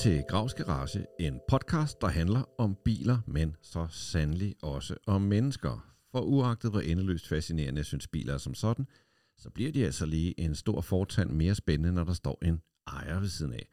[0.00, 5.92] Til Gravs Garage, en podcast, der handler om biler, men så sandelig også om mennesker.
[6.10, 8.86] For uagtet hvor endeløst fascinerende jeg synes biler er som sådan,
[9.38, 13.20] så bliver de altså lige en stor fortand mere spændende, når der står en ejer
[13.20, 13.68] ved siden af.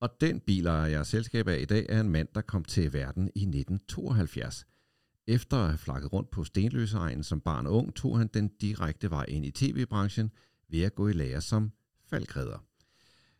[0.00, 2.92] Og den bilejer, jeg er selskab af i dag, er en mand, der kom til
[2.92, 4.66] verden i 1972.
[5.26, 9.10] Efter at have flakket rundt på Stenløseegnen som barn og ung, tog han den direkte
[9.10, 10.30] vej ind i tv-branchen
[10.68, 11.72] ved at gå i lære som
[12.10, 12.67] falkredder.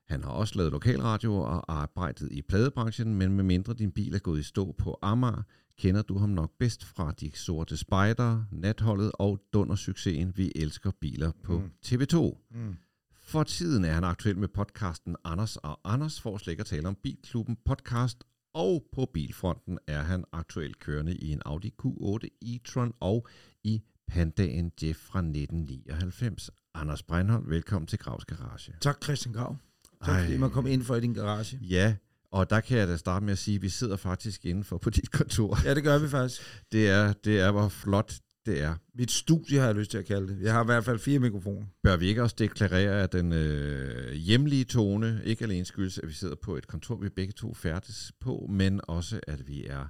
[0.08, 4.18] Han har også lavet lokalradio og arbejdet i pladebranchen, men med mindre din bil er
[4.18, 5.42] gået i stå på Amager,
[5.78, 11.32] kender du ham nok bedst fra De Sorte Spejder, Natholdet og Dundersuccesen Vi Elsker Biler
[11.42, 11.70] på mm.
[11.86, 12.38] TV2.
[12.50, 12.76] Mm.
[13.22, 16.88] For tiden er han aktuel med podcasten Anders og Anders, for slet ikke at tale
[16.88, 22.92] om Bilklubben podcast, og på bilfronten er han aktuelt kørende i en Audi Q8 e-tron
[23.00, 23.28] og
[23.64, 26.50] i Pandaen Jeff fra 1999.
[26.74, 28.72] Anders Breinholt, velkommen til Gravs Garage.
[28.80, 29.56] Tak Christian Grav.
[30.04, 30.36] Tak Ej.
[30.36, 31.58] man kom ind for i din garage.
[31.62, 31.94] Ja,
[32.30, 34.90] og der kan jeg da starte med at sige, at vi sidder faktisk indenfor på
[34.90, 35.58] dit kontor.
[35.64, 36.42] Ja, det gør vi faktisk.
[36.72, 38.14] Det er, det er hvor flot
[38.46, 38.74] det er.
[38.94, 40.42] Mit studie har jeg lyst til at kalde det.
[40.42, 41.66] Jeg har i hvert fald fire mikrofoner.
[41.82, 46.12] Bør vi ikke også deklarere, at den øh, hjemlige tone ikke alene skyldes, at vi
[46.12, 49.86] sidder på et kontor, vi begge to færdes på, men også, at vi er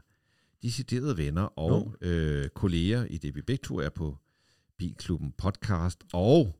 [0.63, 4.17] deciderede venner og øh, kolleger i det, vi begge to er på
[4.79, 6.58] Bilklubben podcast, og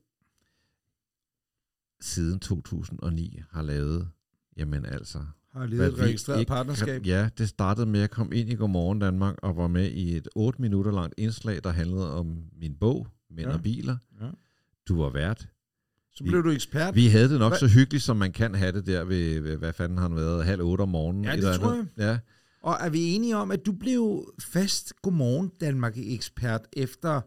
[2.01, 4.07] siden 2009 har lavet,
[4.57, 5.19] jamen altså...
[5.53, 7.01] Har levet et registreret partnerskab?
[7.01, 10.15] Kan, ja, det startede med at komme ind i Godmorgen Danmark og var med i
[10.15, 13.53] et 8 minutter langt indslag, der handlede om min bog, Mænd ja.
[13.53, 13.97] og Biler.
[14.21, 14.27] Ja.
[14.87, 15.47] Du var vært.
[16.13, 16.95] Så blev vi, du ekspert.
[16.95, 17.57] Vi havde det nok Hva?
[17.57, 20.45] så hyggeligt, som man kan have det der ved, ved hvad fanden har han været,
[20.45, 21.23] halv otte om morgenen.
[21.23, 21.85] Ja, det tror jeg.
[21.97, 22.19] Ja.
[22.63, 27.21] Og er vi enige om, at du blev fast Godmorgen Danmark-ekspert efter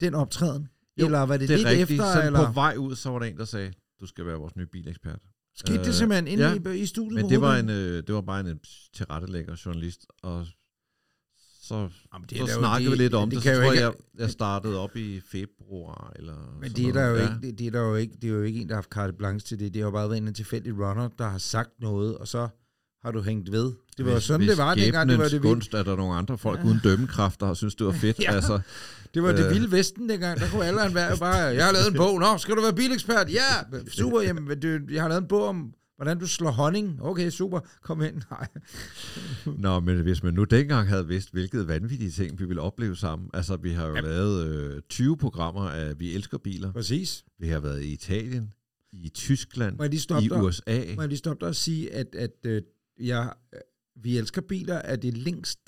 [0.00, 0.68] den optræden?
[1.00, 1.90] Jo, eller var det, det lidt rigtigt.
[1.90, 2.12] efter?
[2.12, 2.46] Sådan eller?
[2.46, 5.20] på vej ud, så var der en, der sagde, du skal være vores nye bilekspert.
[5.56, 7.14] Skete det simpelthen inde ja, i, i studiet?
[7.14, 8.56] Men det var, en, øh, det var bare en øh,
[8.92, 10.46] tilrettelægger journalist, og
[11.68, 14.30] så, Jamen, det så snakkede vi lidt om det, det så tror ikke, jeg, jeg
[14.30, 16.12] startede op i februar.
[16.16, 17.22] Eller men det er, der jo ja.
[17.22, 19.12] ikke, det, er der jo ikke, det er jo ikke en, der har haft carte
[19.12, 19.74] blanche til det.
[19.74, 22.48] Det har jo bare været en tilfældig runner, der har sagt noget, og så
[23.02, 23.72] har du hængt ved.
[23.96, 25.08] Det var hvis, sådan, hvis det var dengang.
[25.08, 26.64] Det var det gunst er der nogle andre folk ja.
[26.64, 28.18] uden dømmekraft, der har synes det var fedt.
[28.24, 28.32] ja.
[28.32, 28.60] altså,
[29.14, 29.36] det var øh.
[29.36, 30.40] det vilde vesten dengang.
[30.40, 32.20] Der kunne alle være bare, jeg har lavet en bog.
[32.20, 33.32] Nå, skal du være bilekspert?
[33.32, 34.20] Ja, super.
[34.20, 37.02] Jamen, du, jeg har lavet en bog om, hvordan du slår honning.
[37.02, 37.60] Okay, super.
[37.82, 38.22] Kom ind.
[38.30, 38.46] Nej.
[39.58, 43.30] Nå, men hvis man nu dengang havde vidst, hvilket vanvittige ting vi ville opleve sammen.
[43.34, 44.00] Altså, vi har jo ja.
[44.00, 46.72] lavet øh, 20 programmer af Vi Elsker Biler.
[46.72, 47.24] Præcis.
[47.38, 48.52] Vi har været i Italien,
[48.92, 50.94] i Tyskland, i USA.
[50.96, 52.62] Må jeg lige stoppe dig og sige, at, at øh,
[53.00, 53.32] jeg,
[54.02, 55.60] Vi Elsker Biler er det længst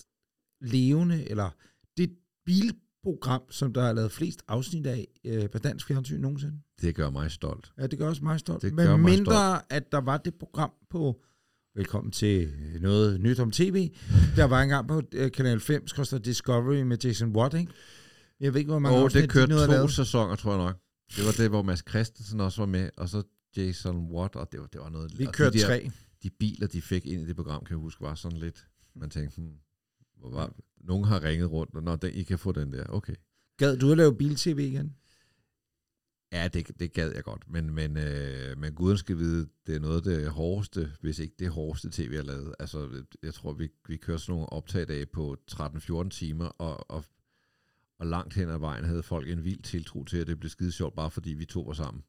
[0.60, 1.50] levende, eller
[1.96, 2.10] det
[2.46, 6.60] bil program, som der er lavet flest afsnit af øh, på dansk fjernsyn nogensinde.
[6.80, 7.72] Det gør mig stolt.
[7.78, 8.62] Ja, det gør også mig stolt.
[8.62, 9.64] Det Men mindre, stolt.
[9.70, 11.22] at der var det program på
[11.74, 13.90] Velkommen til noget nyt om tv.
[14.36, 17.72] Der var engang på uh, Kanal 5, koster Discovery med Jason Watt, ikke?
[18.40, 20.76] Jeg ved ikke, hvor mange oh, det kørte de to sæsoner, tror jeg nok.
[21.16, 23.22] Det var det, hvor Mads Christensen også var med, og så
[23.56, 25.18] Jason Watt, og det var, det var noget...
[25.18, 25.90] Vi kørte de tre.
[26.22, 28.68] De biler, de fik ind i det program, kan jeg huske, var sådan lidt...
[28.94, 29.58] Man tænkte, hmm,
[30.16, 33.14] hvor var, nogen har ringet rundt, og når den, I kan få den der, okay.
[33.56, 34.96] Gad du at lave bil-tv igen?
[36.32, 39.80] Ja, det, det gad jeg godt, men, men, øh, men guden skal vide, det er
[39.80, 42.54] noget af det hårdeste, hvis ikke det hårdeste tv, jeg har lavet.
[42.58, 47.04] Altså, jeg tror, vi, vi kører sådan nogle optag af på 13-14 timer, og, og,
[47.98, 50.72] og langt hen ad vejen havde folk en vild tiltro til, at det blev skide
[50.72, 52.04] sjovt, bare fordi vi to var sammen.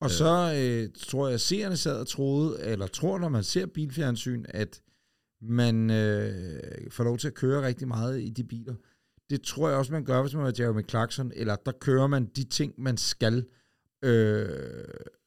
[0.00, 3.66] Og så øh, tror jeg, at seerne sad og troede, eller tror, når man ser
[3.66, 4.82] bilfjernsyn, at
[5.42, 8.74] man øh, får lov til at køre rigtig meget i de biler.
[9.30, 12.26] Det tror jeg også, man gør, hvis man er Jeremy Clarkson, eller der kører man
[12.26, 13.46] de ting, man skal.
[14.02, 14.48] Øh,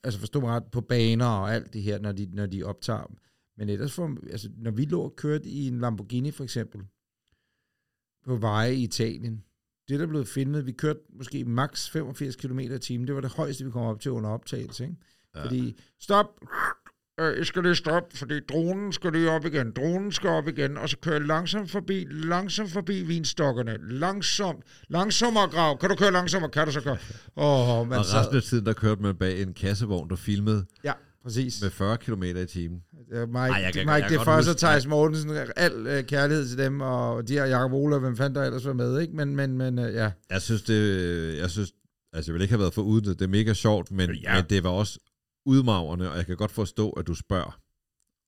[0.03, 3.15] altså forstå mig ret, på baner og alt det her, når de, når de optager
[3.57, 6.81] Men ellers får, altså, når vi lå og kørte i en Lamborghini for eksempel,
[8.25, 9.43] på veje i Italien,
[9.89, 13.31] det der blev filmet, vi kørte måske maks 85 km i timen, det var det
[13.31, 14.83] højeste, vi kom op til under optagelse.
[14.83, 14.95] Ikke?
[15.35, 15.43] Ja.
[15.43, 16.27] Fordi, stop,
[17.19, 20.77] øh, jeg skal lige stoppe, fordi dronen skal lige op igen, dronen skal op igen,
[20.77, 26.11] og så kører jeg langsomt forbi, langsomt forbi vinstokkerne, langsomt, langsommere grav, kan du køre
[26.11, 26.97] langsommere, kan du så køre?
[27.35, 30.93] Oh, man og resten af tiden, der kørte man bag en kassevogn, der filmede ja,
[31.23, 31.61] præcis.
[31.61, 32.83] med 40 km i timen.
[32.93, 36.57] Mike, Ej, jeg kan, Mike jeg, jeg det første Thijs Mortensen, al uh, kærlighed til
[36.57, 39.15] dem, og de her Jacob Ola, hvem fandt der ellers var med, ikke?
[39.15, 40.11] Men, men, men uh, ja.
[40.29, 41.73] Jeg synes, det, jeg synes,
[42.13, 44.35] altså jeg vil ikke have været for uden det, det er mega sjovt, men, ja.
[44.35, 44.99] men det var også
[45.45, 47.59] udmagrende, og jeg kan godt forstå, at du spørger.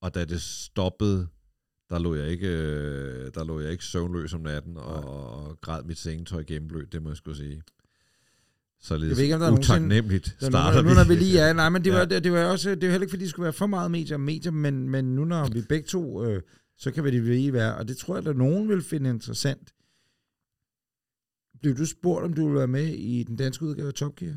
[0.01, 1.27] Og da det stoppede,
[1.89, 5.83] der lå jeg ikke, øh, der lå jeg ikke søvnløs om natten og, og græd
[5.83, 7.62] mit sengetøj gennemblødt, det må jeg skulle sige.
[8.86, 11.40] Således Jeg ved ikke, om der er utaknemmeligt Så nu, starter nu, når vi lige
[11.40, 12.06] er, nej, men det var, Ja.
[12.06, 14.18] det, det var også, det var heller ikke, fordi det skulle være for meget medier,
[14.18, 16.42] medier men, men nu når vi begge to, øh,
[16.78, 19.74] så kan vi det lige være, og det tror jeg, at nogen vil finde interessant.
[21.62, 24.36] Blev du spurgt, om du ville være med i den danske udgave af Top Gear?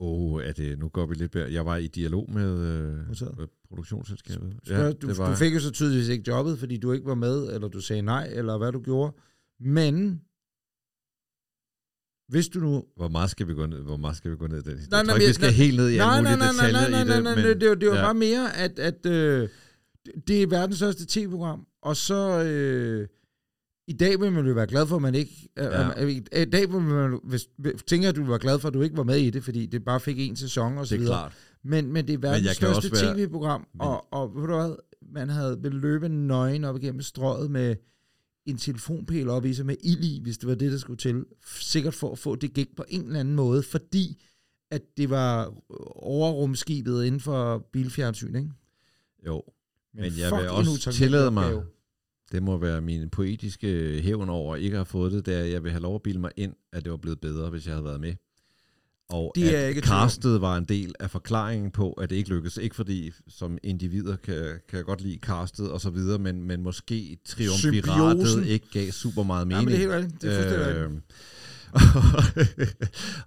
[0.00, 1.52] Åh, oh, er det, nu går vi lidt bedre.
[1.52, 2.96] Jeg var i dialog med, øh,
[3.38, 4.56] med produktionsselskabet.
[4.68, 7.14] Ja, du, det var, du fik jo så tydeligvis ikke jobbet, fordi du ikke var
[7.14, 9.16] med, eller du sagde nej, eller hvad du gjorde.
[9.60, 10.22] Men,
[12.28, 14.58] hvis du nu Hvor meget skal vi gå ned, hvor meget skal vi gå ned
[14.58, 14.74] i den?
[14.76, 16.52] Nej, jeg nej, tror ikke, vi skal helt ned i nej, alle nej, mulige nej,
[16.52, 17.44] nej, detaljer nej, nej, i nej, det.
[17.44, 18.02] nej, det, var- det var ja.
[18.02, 19.48] bare mere, at, at øh,
[20.28, 23.08] det er verdens største tv-program, og så øh,
[23.88, 25.48] i dag vil man jo være glad for, at man ikke...
[25.58, 26.04] Øh, Ja.
[26.04, 27.48] øh, I dag vil man, hvis,
[27.86, 29.66] tænker at du vil være glad for, at du ikke var med i det, fordi
[29.66, 31.14] det bare fik en sæson og så Det er videre.
[31.18, 31.32] klart.
[31.64, 34.76] Men, men det er verdens største være- tv-program, og, og ved du hvad,
[35.12, 37.76] man havde vel løbet nøgen op igennem strøget med
[38.50, 41.24] en telefonpæl op i sig med ild i, hvis det var det, der skulle til.
[41.60, 44.22] Sikkert for at få det gik på en eller anden måde, fordi
[44.70, 45.54] at det var
[46.02, 48.50] overrumskibet inden for bilfjernsyn, ikke?
[49.26, 49.42] Jo,
[49.94, 51.64] Men jeg fuck, vil også tillade mig- opgave.
[52.32, 55.70] det må være min poetiske hævn over ikke at have fået det, da jeg vil
[55.70, 58.00] have lov at bilde mig ind, at det var blevet bedre, hvis jeg havde været
[58.00, 58.14] med.
[59.10, 62.30] Og Det er at ikke castet var en del af forklaringen på, at det ikke
[62.30, 62.56] lykkedes.
[62.56, 64.34] Ikke fordi som individer kan,
[64.68, 68.44] kan jeg godt lide castet og så videre, men, men måske triumviratet Symbiosen.
[68.44, 69.64] ikke gav super meget Ja, mening.
[69.64, 70.22] men det er helt rigtigt.
[70.22, 70.94] Det er fuldstændig rigtigt.
[70.94, 71.00] Øh,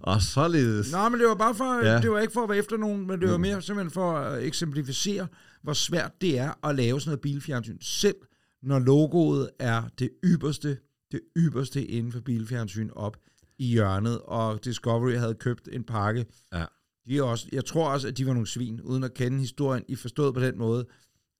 [0.00, 0.92] og således.
[0.92, 1.92] Nej, men det var bare for, Ja.
[1.94, 2.00] ja.
[2.00, 3.40] det var ikke for at være efter nogen, men det var Mm.
[3.40, 5.26] mere simpelthen for at eksemplificere,
[5.62, 8.16] hvor svært det er at lave sådan noget bilfjernsyn, selv
[8.62, 10.78] når logoet er det ypperste,
[11.12, 13.16] det ypperste inden for bilfjernsyn op
[13.62, 16.26] i hjørnet, og Discovery havde købt en pakke.
[16.52, 16.64] Ja.
[17.06, 19.84] De er også, jeg tror også, at de var nogle svin, uden at kende historien,
[19.88, 20.86] i forstået på den måde,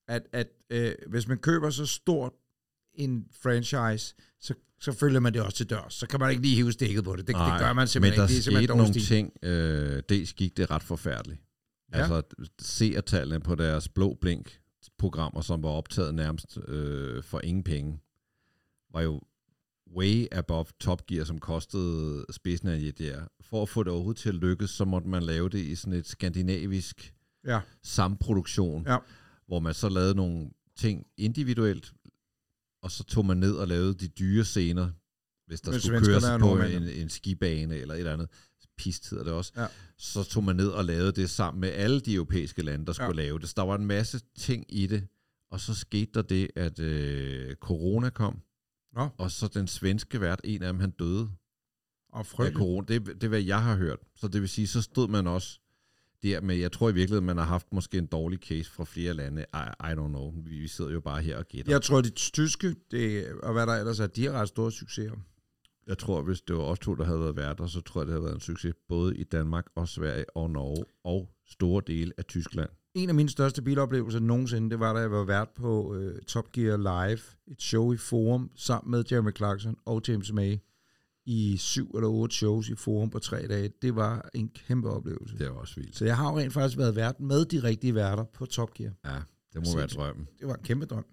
[0.09, 2.33] at, at øh, hvis man køber så stort
[2.95, 5.95] en franchise, så, så følger man det også til dørs.
[5.95, 7.27] Så kan man ikke lige hive stikket på det.
[7.27, 8.35] Det, det gør man simpelthen men der ikke.
[8.35, 9.07] Det er simpelthen skete nogle stil.
[9.07, 9.33] ting.
[9.43, 11.41] Øh, dels gik det ret forfærdeligt.
[11.93, 11.99] Ja.
[11.99, 12.23] Altså,
[12.61, 14.61] seertallene på deres blå blink
[14.99, 18.01] programmer, som var optaget nærmest øh, for ingen penge,
[18.93, 19.21] var jo
[19.97, 23.23] way above Top Gear, som kostede spidsen af der.
[23.41, 25.93] For at få det overhovedet til at lykkes, så måtte man lave det i sådan
[25.93, 27.15] et skandinavisk
[27.47, 27.61] Ja.
[27.83, 28.97] samproduktion, Ja.
[29.47, 31.93] hvor man så lavede nogle ting individuelt,
[32.83, 34.91] og så tog man ned og lavede de dyre scener,
[35.47, 38.29] hvis der Med skulle køres på en, en skibane eller et eller andet.
[38.77, 39.53] Pist hedder det også.
[39.57, 39.67] Ja.
[39.99, 43.23] Så tog man ned og lavede det sammen med alle de europæiske lande, der skulle
[43.23, 43.27] ja.
[43.27, 43.49] lave det.
[43.49, 45.07] Så der var en masse ting i det,
[45.51, 48.43] og så skete der det, at øh, corona kom,
[48.95, 51.31] Nå, og så den svenske vært, en af dem, han døde
[52.09, 52.59] og af frygteligt.
[52.59, 52.87] corona.
[52.89, 53.99] Det, det er, hvad jeg har hørt.
[54.17, 55.59] Så det vil sige, så stod man også
[56.23, 59.15] der med, jeg tror i virkeligheden, man har haft måske en dårlig case fra flere
[59.15, 59.43] lande.
[59.55, 60.33] I, I don't know.
[60.45, 61.73] Vi, vi sidder jo bare her og gætter.
[61.73, 65.17] Jeg tror, de tyske, det, og hvad der ellers er, de har ret store succeser.
[65.87, 68.13] Jeg tror, hvis det var os to, der havde været værter, så tror jeg, det
[68.13, 72.25] havde været en succes både i Danmark og Sverige og Norge og store dele af
[72.25, 72.71] Tyskland.
[72.95, 76.53] En af mine største biloplevelser nogensinde, det var, da jeg var vært på øh, Top
[76.53, 80.59] Gear Live, et show i Forum, sammen med Jeremy Clarkson og James May,
[81.27, 83.71] i syv eller otte shows i Forum på tre dage.
[83.83, 85.39] Det var en kæmpe oplevelse.
[85.39, 85.97] Det var også vildt.
[85.97, 88.93] Så jeg har jo rent faktisk været vært med de rigtige værter på Top Gear.
[89.05, 89.21] Ja,
[89.53, 90.29] det må være drømmen.
[90.39, 91.05] Det var en kæmpe drøm.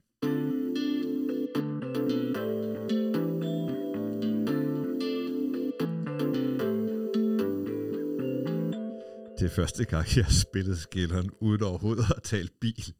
[9.40, 12.86] Det er første gang, jeg har spillet skilleren uden overhovedet at tale bil.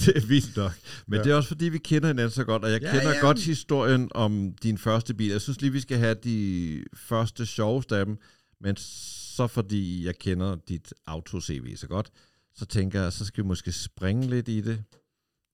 [0.00, 0.72] det er vildt nok.
[1.06, 1.22] Men Ja.
[1.24, 3.20] det er også fordi, vi kender hinanden så godt, og jeg Ja, kender ja.
[3.20, 5.30] godt historien om din første bil.
[5.30, 8.16] Jeg synes lige, vi skal have de første sjoveste af dem,
[8.60, 12.10] men så fordi jeg kender dit auto-CV så godt,
[12.54, 14.82] så tænker jeg, så skal vi måske springe lidt i det.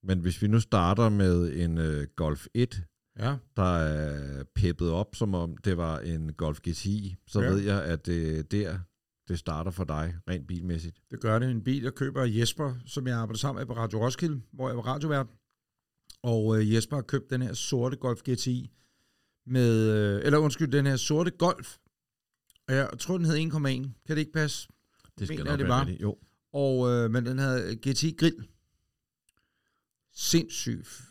[0.02, 2.82] Men hvis vi nu starter med en uh, Golf 1,
[3.18, 3.36] Ja.
[3.56, 7.48] der er peppet op, som om det var en Golf GTI, så Ja.
[7.48, 8.78] ved jeg, at det der,
[9.28, 10.96] det starter for dig, rent bilmæssigt.
[11.10, 11.50] Det gør det.
[11.50, 14.76] En bil, jeg køber Jesper, som jeg arbejder sammen med på Radio Roskilde, hvor jeg
[14.76, 15.26] var radiovært.
[16.22, 18.70] Og øh, Jesper har købt den her sorte Golf GTI
[19.46, 21.76] med, øh, eller undskyld, den her sorte Golf.
[22.68, 23.58] Og jeg tror, den hed 1,1.
[24.06, 24.68] Kan det ikke passe?
[25.18, 26.02] Det skal Mener nok det være rigtigt.
[26.02, 26.18] Jo.
[26.52, 28.48] Og, øh, men den havde GTI grill.
[30.12, 31.02] Sindssygt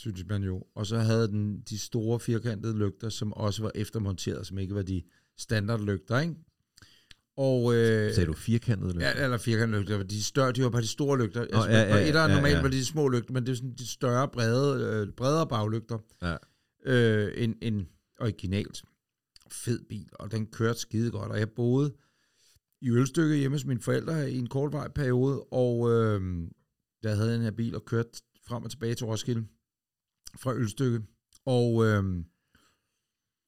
[0.00, 0.62] synes man jo.
[0.74, 4.82] Og så havde den de store firkantede lygter, som også var eftermonteret, som ikke var
[4.82, 5.02] de
[5.38, 6.34] standardlygter, ikke?
[7.36, 8.88] Og, øh, Sagde du firkantet?
[8.88, 9.06] Eller?
[9.06, 10.02] Ja, eller firkantede lygter.
[10.02, 11.40] De, større, de var bare de store lygter.
[11.40, 12.62] Altså, ja, ja, ja, ja, ja, ja, normalt ja.
[12.62, 15.98] var de små lygter, men det er sådan de større, brede, øh, bredere baglygter.
[16.22, 16.36] Ja.
[16.86, 17.88] Øh, en, en
[18.20, 18.82] originalt
[19.50, 21.32] fed bil, og den kørte skide godt.
[21.32, 21.94] Og jeg boede
[22.80, 26.20] i Ølstykke hjemme hos mine forældre i en kortvej periode, og øh,
[27.02, 28.10] der havde jeg den her bil og kørte
[28.46, 29.46] frem og tilbage til Roskilde
[30.38, 31.00] fra Ølstykke.
[31.46, 32.04] Og øh,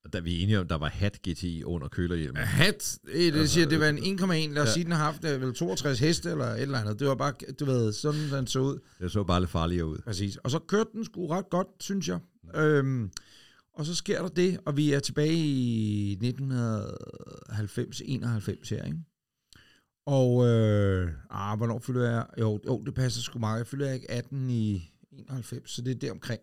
[0.05, 2.43] Og Da vi er enige om, der var hat GTI under kølerhjelmen.
[2.43, 4.73] Hat, øh, det Altså, siger, det var en 1,1, lad os ja.
[4.73, 6.99] sige, den har haft øh, vel 62 heste eller et eller andet.
[7.01, 8.79] Det var bare, du ved, sådan den så ud.
[9.01, 9.99] Det så bare lidt farligere ud.
[10.05, 10.37] Præcis.
[10.37, 12.19] Og så kørte den sgu ret godt, synes jeg.
[12.55, 13.11] Øhm,
[13.75, 16.21] og så sker der det, og vi er tilbage i 1990-91
[18.71, 18.99] her, ikke?
[20.07, 22.27] Og, øh, ah, hvornår fylder jeg?
[22.41, 23.59] Jo, jo, det passer sgu meget.
[23.59, 26.41] Jeg fylder ikke 18 i 91, så det er der omkring.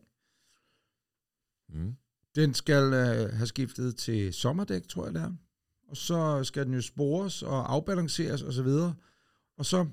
[1.70, 1.96] Mm.
[2.36, 5.34] Den skal øh, have skiftet til sommerdæk, tror jeg det er.
[5.88, 8.96] Og så skal den jo spores og afbalanceres og så videre.
[9.58, 9.88] Og så,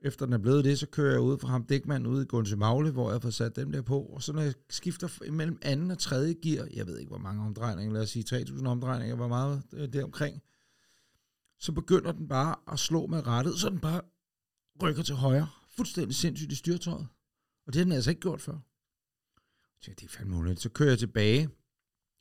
[0.00, 2.56] efter den er blevet det, så kører jeg ud fra ham dækmanden ud i Gunse
[2.56, 4.02] Magle, hvor jeg får sat dem der på.
[4.02, 7.42] Og så når jeg skifter mellem anden og tredje gear, jeg ved ikke, hvor mange
[7.42, 10.42] omdrejninger, lad os sige 3000 omdrejninger, hvor meget øh, det der omkring,
[11.58, 14.00] så begynder den bare at slå med rettet, så den bare
[14.82, 15.48] rykker til højre.
[15.76, 17.06] Fuldstændig sindssygt i styrtøjet.
[17.66, 18.58] Og det har den altså ikke gjort før.
[19.80, 20.60] Så det er fandme underligt.
[20.60, 21.48] Så kører jeg tilbage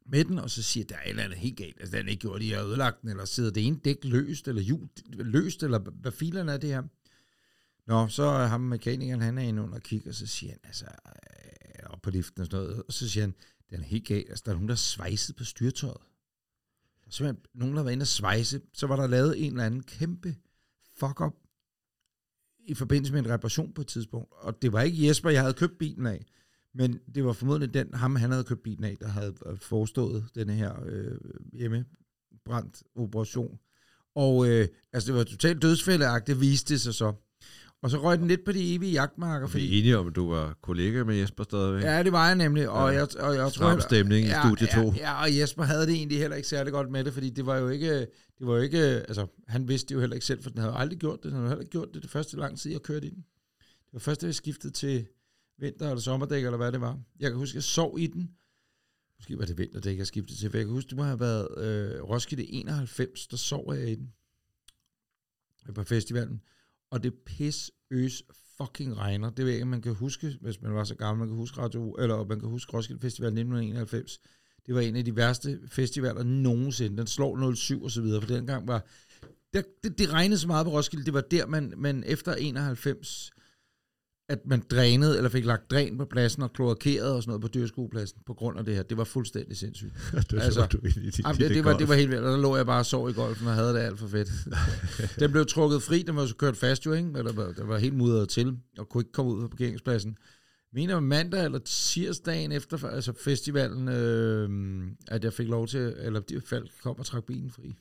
[0.06, 1.80] med den, og så siger jeg, der er et eller andet helt galt.
[1.80, 4.48] Altså, den er ikke gjort, de har ødelagt den, eller sidder det ene dæk løst,
[4.48, 6.84] eller hjul løst, eller hvad filerne er det her?
[7.88, 10.60] Nå, så er ham mekanikeren, han er inde under og kigger, og så siger han,
[10.64, 13.36] altså, øh, op på liften og sådan noget, og så siger han,
[13.70, 14.30] den er helt galt.
[14.30, 16.02] Altså, der er nogen, der er svejset på styrtøjet.
[17.02, 18.62] Der er simpelthen nogen, der var inde og svejse.
[18.74, 20.36] Så var der lavet en eller anden kæmpe
[20.98, 21.34] fuck-up
[22.60, 24.32] i forbindelse med en reparation på et tidspunkt.
[24.32, 26.26] Og det var ikke Jesper, jeg havde købt bilen af.
[26.76, 30.26] Men det var formodentlig den, ham han havde købt bilen af, der havde øh, forestået
[30.36, 31.18] denne her øh,
[31.54, 33.60] hjemmebrændt operation.
[34.16, 37.14] Og øh, altså det var totalt dødsfældeagtigt, viste det sig så.
[37.82, 39.48] Og så røg den lidt på de evige jagtmarker.
[39.48, 41.84] Vi er enige om, at du var kollega med Jesper stadigvæk.
[41.84, 42.70] Ja, det var jeg nemlig.
[42.70, 42.98] Og Ja.
[43.00, 44.94] jeg, og jeg tror, Stram stemning i studie 2.
[44.98, 47.46] Ja, ja, og Jesper havde det egentlig heller ikke særlig godt med det, fordi det
[47.46, 48.00] var jo ikke,
[48.40, 51.00] det var jo ikke, altså han vidste jo heller ikke selv, for den havde aldrig
[51.00, 51.32] gjort det.
[51.32, 53.18] Han havde heller ikke gjort det det første lang tid, jeg kørte i den.
[53.60, 55.06] Det var først, da jeg skiftede til
[55.60, 57.00] vinter- eller sommerdæk, eller hvad det var.
[57.20, 58.32] Jeg kan huske, jeg sov i den.
[59.20, 61.48] Måske var det vinterdæk, jeg skiftede til, for jeg kan huske, det må have været
[61.58, 64.14] øh, Roskilde 91, der sov jeg i den.
[65.76, 66.42] På festivalen.
[66.90, 68.24] Og det pis øs
[68.58, 69.30] fucking regner.
[69.30, 71.58] Det ved jeg ikke, man kan huske, hvis man var så gammel, man kan huske
[71.58, 74.20] Radio, eller man kan huske Roskilde Festival 1991.
[74.66, 76.98] Det var en af de værste festivaler nogensinde.
[76.98, 78.86] Den slår 07 og så videre, for dengang var...
[79.54, 83.32] Det, det, det regnede så meget på Roskilde, det var der, man, man efter 91,
[84.30, 87.48] at man drænede, eller fik lagt dræn på pladsen og kloakerede og sådan noget på
[87.48, 88.84] dyrskuepladsen på grund af det her.
[88.84, 89.94] Det var fuldstændig sindssygt.
[90.32, 92.32] det altså, du ind i dit Jamen, det, det, var, det var helt vildt, og
[92.32, 94.30] der lå jeg bare og sov i golfen og havde det alt for fedt.
[95.20, 97.10] den blev trukket fri, den var så kørt fast jo, ikke?
[97.16, 100.18] Eller var- der var helt mudret til, og kunne ikke komme ud på parkeringspladsen.
[100.74, 104.50] Mener mandag eller tirsdagen efter altså festivalen, øh,
[105.08, 107.76] at jeg fik lov til, eller de faldt kom og trak bilen fri.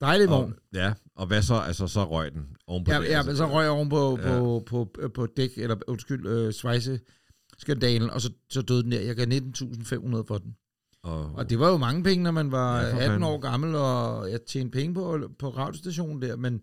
[0.00, 0.52] Dejlig vogn.
[0.52, 1.54] Og, ja, og hvad så?
[1.54, 3.36] Altså, så røg den ovenpå Ja, det, ja, altså.
[3.36, 4.38] så røg jeg oven på, Ja.
[4.38, 7.00] på, på, på, på dæk, eller undskyld, øh, svejse
[7.58, 9.00] skandalen, og så, så døde den der.
[9.00, 10.56] Jeg gav 19.500 for den.
[11.02, 13.22] Og, Og det var jo mange penge, når man var Ja, for 18 fanden.
[13.22, 16.60] år gammel, og jeg tjente penge på, på radiostationen der, men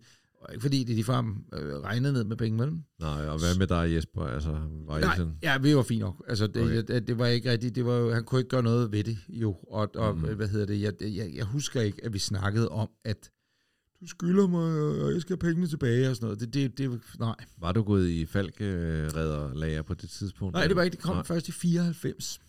[0.52, 2.82] ikke fordi det ligefrem øh, regnede ned med penge mellem.
[3.00, 4.22] nej, og hvad med dig, Jesper?
[4.22, 4.50] Altså,
[4.86, 5.38] var Nej, sådan...
[5.42, 6.24] ja, vi var fint nok.
[6.28, 6.82] Altså, det, Okay.
[6.82, 7.00] okay.
[7.06, 7.74] det, var ikke rigtigt.
[7.74, 9.56] Det var han kunne ikke gøre noget ved det, jo.
[9.70, 10.20] Og, og Mm.
[10.36, 10.80] hvad hedder det?
[10.80, 13.30] Jeg, jeg, jeg husker ikke, at vi snakkede om, at
[14.00, 16.40] du skylder mig, og jeg skal have pengene tilbage og sådan noget.
[16.40, 17.34] Det, det, det, nej.
[17.58, 20.54] Var du gået i falkeredderlager på det tidspunkt?
[20.54, 20.94] nej, det var ikke.
[20.94, 21.24] Det kom Nej.
[21.24, 22.40] først i 94.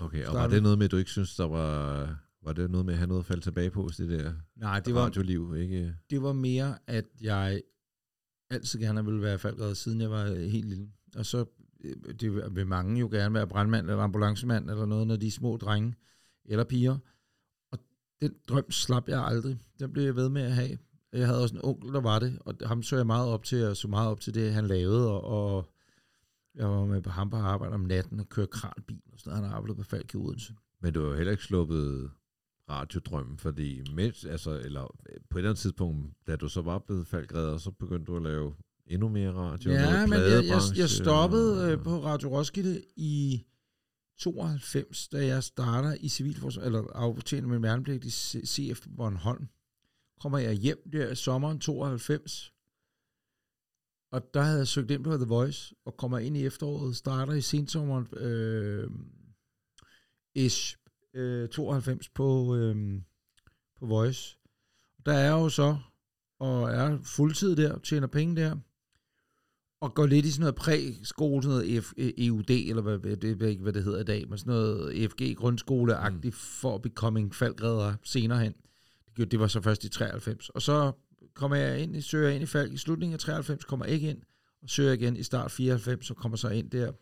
[0.00, 2.02] Okay, og var det noget med, at du ikke synes, der var...
[2.42, 4.94] Var det noget med at have noget at falde tilbage på, det der Nej, det
[4.94, 5.96] var, radioliv, ikke?
[6.10, 7.62] det var mere, at jeg
[8.50, 10.88] altid gerne ville være faldredder, siden jeg var øh, helt lille.
[11.16, 11.44] Og så
[11.84, 15.30] øh, det vil mange jo gerne være brandmand eller ambulancemand eller noget, når de er
[15.30, 15.94] små drenge
[16.44, 16.98] eller piger.
[17.72, 17.78] Og
[18.20, 19.58] den drøm slap jeg aldrig.
[19.78, 20.78] Den blev jeg ved med at have.
[21.12, 23.66] Jeg havde også en onkel, der var det, og ham så jeg meget op til,
[23.66, 25.72] og så meget op til det, han lavede, og, og
[26.54, 29.48] jeg var med på ham på arbejde om natten og kørte kranbil, og sådan noget.
[29.48, 30.54] Han arbejdede på Falk i Odense.
[30.80, 32.10] Men du har jo heller ikke sluppet
[32.70, 34.86] radiodrømmen, fordi mens, altså, eller
[35.30, 38.22] på et eller andet tidspunkt, da du så var blevet falkredder, så begyndte du at
[38.22, 38.54] lave
[38.86, 39.70] endnu mere radio.
[39.72, 43.44] Ja, men jeg, jeg, jeg stoppede og- øh, på Radio Roskilde i
[44.18, 48.10] 92, da jeg starter i civilforsvar, eller aftjener min værnepligt i
[48.46, 49.48] CF på Bornholm.
[50.20, 52.52] Kommer jeg hjem der i sommeren 92,
[54.12, 57.32] og der havde jeg søgt ind på The Voice, og kommer ind i efteråret, starter
[57.32, 58.90] i sensommeren øh,
[60.34, 60.76] ish,
[61.14, 63.00] øh, 92 på, øh,
[63.78, 64.36] på Voice.
[65.06, 65.76] Der er jo så,
[66.38, 68.56] og er fuldtid der, tjener penge der,
[69.80, 73.48] og går lidt i sådan noget præ-skole, sådan noget F- EUD, eller hvad, det ved
[73.48, 76.38] ikke, hvad det hedder i dag, men sådan noget EFG grundskoleagtigt mm.
[76.38, 78.54] for at becoming falkredder senere hen.
[79.16, 80.48] Det, det var så først i 93.
[80.48, 80.92] Og så
[81.34, 84.10] kommer jeg ind, i- søger jeg ind i Falk i slutningen af 93, kommer ikke
[84.10, 84.22] ind,
[84.62, 86.92] og søger igen i start 94, og kommer så ind der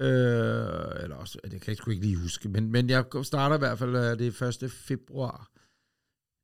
[0.00, 3.58] Øh, eller også, det kan jeg sgu ikke lige huske, men, men jeg starter i
[3.58, 4.70] hvert fald øh, det 1.
[4.70, 5.50] februar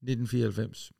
[0.02, 0.92] 1994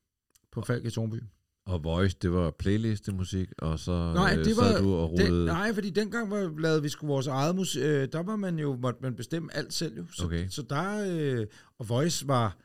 [0.53, 1.23] på Falk i Tornby.
[1.67, 5.21] Og Voice, det var playlistemusik, og så Nej, øh, det sad var du og Den,
[5.29, 5.47] rodede...
[5.47, 7.83] nej, fordi dengang var, lavede vi sgu vores eget musik.
[7.83, 10.07] Øh, der var man jo, måtte man bestemme alt selv jo.
[10.13, 10.49] Så, Okay.
[10.49, 11.07] så der,
[11.41, 11.47] øh,
[11.79, 12.57] og Voice var,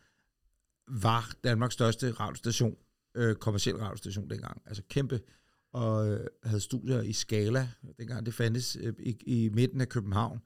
[0.87, 2.75] var Danmarks største radiostation,
[3.17, 4.61] øh, kommersiel radiostation dengang.
[4.65, 5.19] Altså kæmpe,
[5.73, 10.41] og øh, havde studier i Skala, dengang det fandtes, øh, i, i midten af København.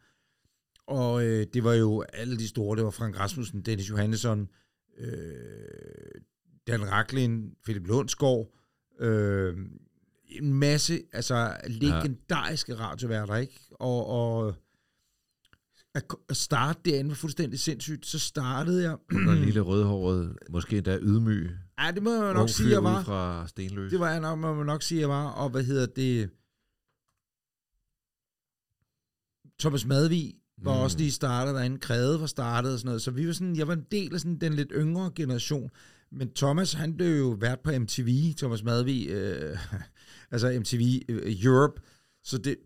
[0.88, 4.50] Og øh, det var jo alle de store, det var Frank Rasmussen, Dennis Johannesson,
[4.98, 6.22] øh,
[6.68, 8.52] Dan Raklin, Philip Lundsgaard,
[9.00, 9.58] øh,
[10.28, 12.80] en masse altså legendariske ja.
[12.80, 13.60] radioværter, ikke?
[13.72, 14.56] Og, og
[15.96, 18.06] at, at starte derinde var fuldstændig sindssygt.
[18.06, 18.92] Så startede jeg...
[19.28, 21.50] Og en lille rødhåret, måske endda ydmyg.
[21.80, 23.04] Ja, det må jeg nok sige, jeg var.
[23.04, 23.92] fra Stenløs.
[23.92, 25.28] Det var jeg nok, må man nok sige, jeg var.
[25.30, 26.30] Og hvad hedder det?
[29.60, 30.82] Thomas Madvig var Mm.
[30.82, 31.78] også lige startet derinde.
[31.80, 33.02] Krede var startet og sådan noget.
[33.02, 35.70] Så vi var sådan, jeg var en del af sådan den lidt yngre generation.
[36.12, 39.58] Men Thomas, han blev jo vært på MTV, Thomas Madvig, øh,
[40.32, 41.82] altså MTV øh, Europe.
[42.26, 42.58] Så det,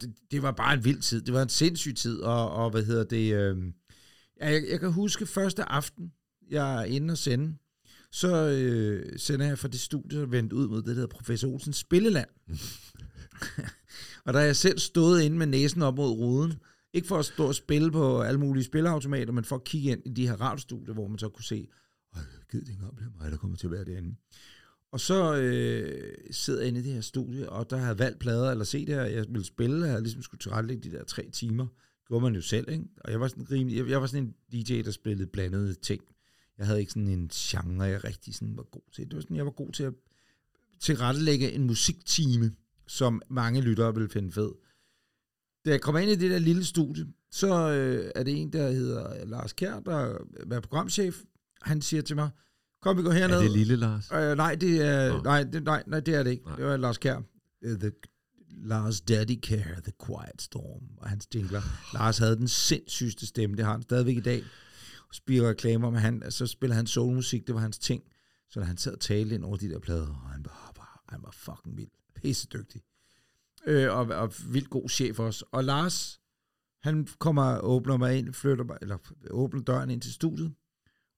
[0.00, 1.22] det, det var bare en vild tid.
[1.22, 2.20] Det var en sindssyg tid.
[2.20, 3.34] Og, og hvad hedder det?
[3.34, 3.56] Øh,
[4.40, 6.12] jeg, jeg kan huske første aften,
[6.50, 7.56] jeg er inde og sende.
[8.12, 11.48] Så øh, sender jeg fra det studie og vendt ud mod det, der hedder Professor
[11.48, 12.28] Olsens Spilleland.
[14.24, 16.54] og der er jeg selv stået inde med næsen op mod ruden.
[16.92, 20.02] Ikke for at stå og spille på alle mulige spilleautomater, men for at kigge ind
[20.06, 21.68] i de her radiostudier, hvor man så kunne se,
[22.16, 24.16] Øj, gid det engang mig, der kommer til at være derinde.
[24.94, 28.18] Og så øh, sidder jeg inde i det her studie, og der har jeg valgt
[28.18, 31.30] plader, eller se det her, jeg ville spille, jeg ligesom skulle tilrettelægge de der tre
[31.32, 31.66] timer.
[31.66, 32.84] Det gjorde man jo selv, ikke?
[33.00, 36.02] Og jeg var sådan, rimelig, jeg, jeg var sådan en DJ, der spillede blandede ting.
[36.58, 39.04] Jeg havde ikke sådan en genre, jeg rigtig sådan var god til.
[39.04, 39.94] Det var sådan, jeg var god til at
[40.80, 42.52] tilrettelægge en musiktime,
[42.86, 44.52] som mange lyttere ville finde fed.
[45.64, 48.70] Da jeg kommer ind i det der lille studie, så øh, er det en, der
[48.70, 50.18] hedder Lars Kjær, der
[50.50, 51.22] er programchef.
[51.62, 52.30] Han siger til mig,
[52.84, 53.36] kom vi går herned.
[53.36, 54.10] Er det lille, Lars?
[54.12, 55.22] Øh, nej, det er, Nå.
[55.22, 56.44] nej, det, nej, nej, det er det ikke.
[56.44, 56.56] Nej.
[56.56, 57.22] Det var Lars Kjær.
[57.62, 57.90] Øh, The,
[58.50, 61.62] Lars Daddy Care, The Quiet Storm, og hans jingler.
[61.94, 64.44] Lars havde den sindssygste stemme, det har han stadigvæk i dag.
[65.12, 68.02] Spiller reklamer med han, så spiller han soulmusik, det var hans ting.
[68.50, 70.98] Så da han sad og talte ind over de der plader, og han var, bare,
[71.08, 71.90] han var fucking vild.
[72.14, 72.82] Pisse dygtig.
[73.66, 75.44] Øh, og, og vildt god chef også.
[75.52, 76.20] Og Lars,
[76.82, 78.98] han kommer og åbner mig ind, flytter mig, eller
[79.30, 80.54] åbner døren ind til studiet,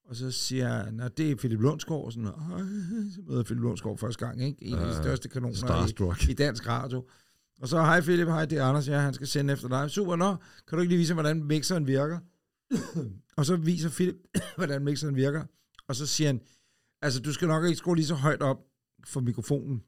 [0.09, 2.27] og så siger han, at det er Philip Lundsgaard, og sådan,
[3.15, 4.65] så møder jeg Philip Lundsgaard første gang, ikke?
[4.65, 7.05] En af de største kanoner i, i dansk radio.
[7.61, 9.91] Og så, hej Philip, hej, det er Anders, ja, han skal sende efter dig.
[9.91, 10.37] Super, nå,
[10.69, 12.19] kan du ikke lige vise, hvordan mixeren virker?
[13.37, 14.17] og så viser Philip,
[14.57, 15.45] hvordan mixeren virker.
[15.89, 16.41] Og så siger han,
[17.03, 18.59] altså du skal nok ikke skrue lige så højt op
[19.07, 19.83] for mikrofonen,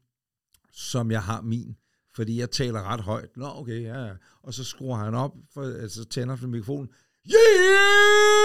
[0.72, 1.76] som jeg har min.
[2.14, 3.36] Fordi jeg taler ret højt.
[3.36, 4.12] Nå, okay, ja, ja.
[4.42, 6.88] Og så skruer han op, for, altså tænder for mikrofonen.
[7.26, 8.37] Yeah!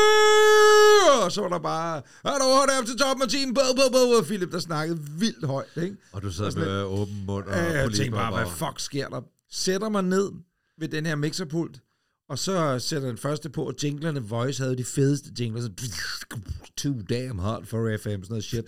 [1.26, 3.54] Og så var der bare, er du højt op til toppen af team?
[3.54, 5.96] Bøh, bøh, bøh, og Philip, der snakkede vildt højt, ikke?
[6.12, 8.80] Og du sad Og sådan med åben mund og Ja, jeg tænkte bare, hvad fuck
[8.80, 9.22] sker der?
[9.52, 10.32] Sætter mig ned
[10.80, 11.80] ved den her mixerpult,
[12.30, 15.70] og så sætter den første på, og jinglerne Voice havde de fedeste jingler, så
[16.78, 18.66] too damn hot for FM, sådan noget shit.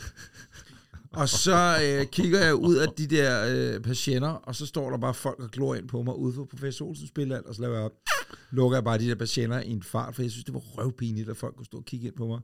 [1.15, 4.97] Og så øh, kigger jeg ud af de der øh, patienter, og så står der
[4.97, 7.75] bare folk og glor ind på mig ude for Professor Olsens spilland, og så laver
[7.75, 7.91] jeg op,
[8.51, 11.29] lukker jeg bare de der patienter i en fart, for jeg synes, det var røvpinligt,
[11.29, 12.39] at folk kunne stå og kigge ind på mig.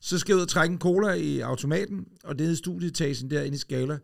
[0.00, 3.54] Så skal jeg ud og trække en cola i automaten, og det er studieetagen derinde
[3.54, 3.98] i Skala.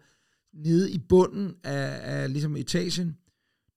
[0.54, 3.16] Nede i bunden af, af ligesom etagen,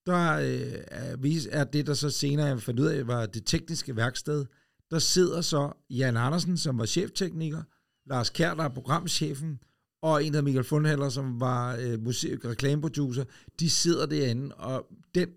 [0.05, 3.95] der øh, er, er det, der så senere jeg fandt ud af, var det tekniske
[3.95, 4.45] værksted.
[4.91, 7.61] Der sidder så Jan Andersen, som var cheftekniker,
[8.09, 9.59] Lars Kær, der er programchefen,
[10.03, 13.23] og en, der hedder Michael Fundhaller, som var øh, musik- reklameproducer.
[13.59, 15.29] De sidder derinde, og den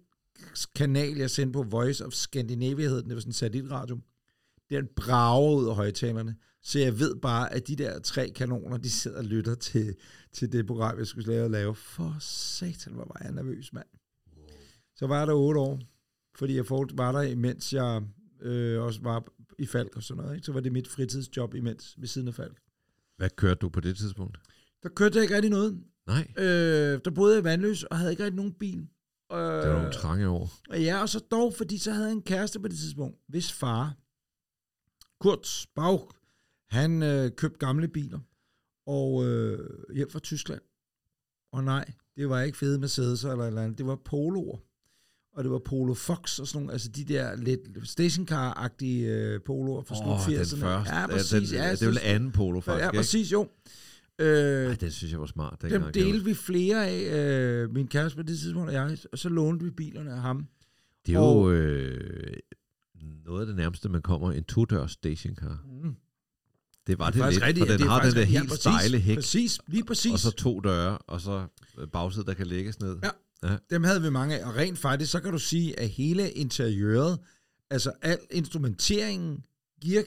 [0.74, 3.98] kanal, jeg sendte på Voice of Scandinavia, hed den, det var sådan en satellitradio,
[4.70, 6.36] den brager ud af højtalerne.
[6.62, 9.94] Så jeg ved bare, at de der tre kanoner, de sidder og lytter til,
[10.32, 11.74] til det program, jeg skulle lave og lave.
[11.74, 13.86] For satan, hvor var jeg nervøs, mand.
[14.96, 15.80] Så var jeg der otte år,
[16.38, 18.02] fordi jeg var der, imens jeg
[18.42, 19.24] øh, også var
[19.58, 20.34] i Falk og sådan noget.
[20.36, 20.46] Ikke?
[20.46, 22.58] Så var det mit fritidsjob imens ved siden af Falk.
[23.16, 24.38] Hvad kørte du på det tidspunkt?
[24.86, 25.80] Der kørte jeg ikke rigtig noget.
[26.06, 28.78] Nej, Øh, der boede jeg i Vandløs og havde ikke rigtig nogen bil.
[29.32, 30.50] Øh, det var nogle trange år.
[30.72, 33.94] Ja, og så dog, fordi så havde jeg en kæreste på det tidspunkt, hvis far,
[35.20, 36.04] Kurt Bauch,
[36.70, 38.18] han øh, købte gamle biler
[38.86, 39.58] og øh,
[39.94, 40.60] hjem fra Tyskland.
[41.52, 44.58] Og nej, det var ikke fede Mercedes eller eller andet, det var Poloer.
[45.36, 49.82] Og det var Polo Fox og sådan nogle, altså de der lidt stationcar-agtige øh, poloer
[49.82, 50.60] fra Åh, slut den 80'erne.
[50.60, 50.94] første.
[50.94, 51.48] Ja, præcis.
[51.50, 52.96] den, ja, det er vel anden polo, faktisk, Ja, ikke?
[52.98, 53.48] præcis, jo.
[54.18, 55.62] Øh, Ej, den synes jeg var smart.
[55.70, 59.28] dem delte vi flere af, øh, min kæreste på det tidspunkt og jeg, og så
[59.28, 60.46] lånte vi bilerne af ham.
[61.06, 62.36] Det er jo øh,
[63.24, 65.64] noget af det nærmeste, man kommer en to-dørs stationcar.
[65.82, 65.94] Mm.
[66.86, 68.20] Det var Det det, lidt, rigtigt, for ja, den er har den der.
[68.20, 70.12] Ja, helt præcis, stejle hæk, Præcis, lige præcis.
[70.12, 71.46] og så to døre, og så
[71.78, 72.96] øh, bagsæde, der kan lægges ned.
[73.42, 73.56] Ja.
[73.70, 77.18] Dem havde vi mange af, og rent faktisk, så kan du sige, at hele interiøret,
[77.70, 79.44] altså al instrumenteringen,
[79.84, 80.04] gear,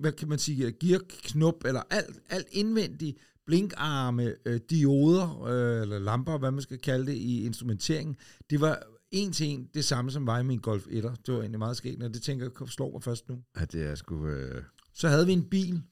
[0.00, 6.38] hvad kan man sige, gearknop, eller alt, alt indvendigt, blinkarme, øh, dioder, øh, eller lamper,
[6.38, 8.16] hvad man skal kalde det, i instrumenteringen,
[8.50, 11.14] det var en til en det samme, som var i min Golf 1'er.
[11.26, 13.42] Det var egentlig meget sket, og det tænker jeg slår mig først nu.
[13.60, 14.26] Ja, det er sgu...
[14.26, 14.62] Øh,
[14.94, 15.82] Så havde vi en bil,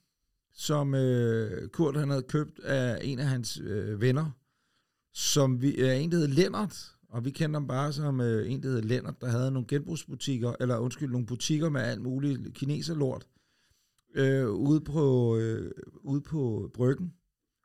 [0.54, 4.30] som øh, Kurt han havde købt af en af hans øh, venner,
[5.14, 8.62] som vi, er en, der hed Lennart, og vi kender ham bare som øh, en,
[8.62, 13.26] der hed Lennart, der havde nogle genbrugsbutikker, eller undskyld, nogle butikker med alt muligt kineserlort,
[14.14, 17.12] øh, ude, på, øh, ude på Bryggen.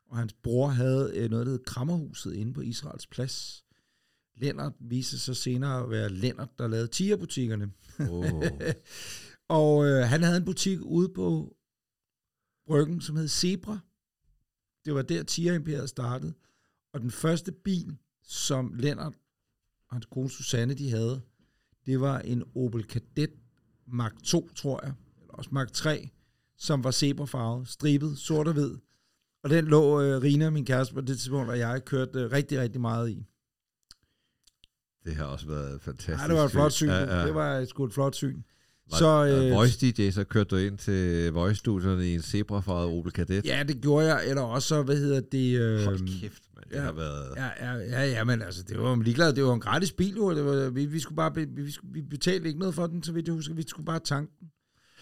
[0.08, 3.64] Og hans bror havde øh, noget, der hed Krammerhuset inde på Israels plads.
[4.36, 7.72] Lennart viste sig senere at være Lennart, der lavede tierbutikkerne.
[8.10, 8.42] oh,
[9.48, 11.56] Og øh, han havde en butik ude på
[12.66, 13.78] Bryggen, som hed Zebra.
[14.84, 16.34] Det var der Tier Imperiet startede.
[16.92, 19.14] Og den første bil, som Lennart
[19.88, 21.20] og hans kone Susanne, de havde,
[21.86, 23.32] det var en Opel Kadett
[23.86, 26.10] Mark 2, tror jeg, eller også Mark 3,
[26.56, 28.76] som var zebrafarvet, stribet, sort og hvid.
[29.44, 32.60] Og den lå øh, Rina, min kæreste, på det tidspunkt, og jeg kørte øh, rigtig,
[32.60, 33.26] rigtig meget i.
[35.04, 36.22] det har også været fantastisk.
[36.22, 36.88] Ja, det var et flot syn.
[36.88, 37.26] Ja, ja.
[37.26, 38.42] Det var sgu et flot syn.
[38.90, 43.12] Var, Så, øh, Voice DJ, så kørte du ind til Voice-studierne i en zebrafarvet Opel
[43.12, 43.46] Kadett.
[43.46, 44.28] Ja, det gjorde jeg.
[44.28, 45.58] Eller også, så, hvad hedder det...
[45.60, 46.66] Øh, Hold kæft, mand.
[46.70, 46.82] Det ja.
[46.82, 47.34] har været...
[47.36, 49.32] Ja, ja, ja, ja, men altså, det var ligeglad.
[49.32, 50.34] Det var en gratis bil, jo.
[50.34, 53.02] Det var, vi, vi, skulle bare, be- vi, skulle, vi betalte ikke noget for den,
[53.02, 53.54] så vidt jeg husker.
[53.54, 54.48] Vi skulle bare tanke den.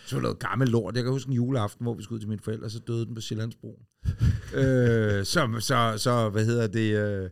[0.07, 0.95] Så var noget gammel lort.
[0.97, 3.15] Jeg kan huske en juleaften, hvor vi skulle ud til mine forældre, så døde den
[3.15, 3.83] på Sjællandsbroen.
[4.61, 6.97] øh, så, så, så, hvad hedder det...
[7.25, 7.31] Øh,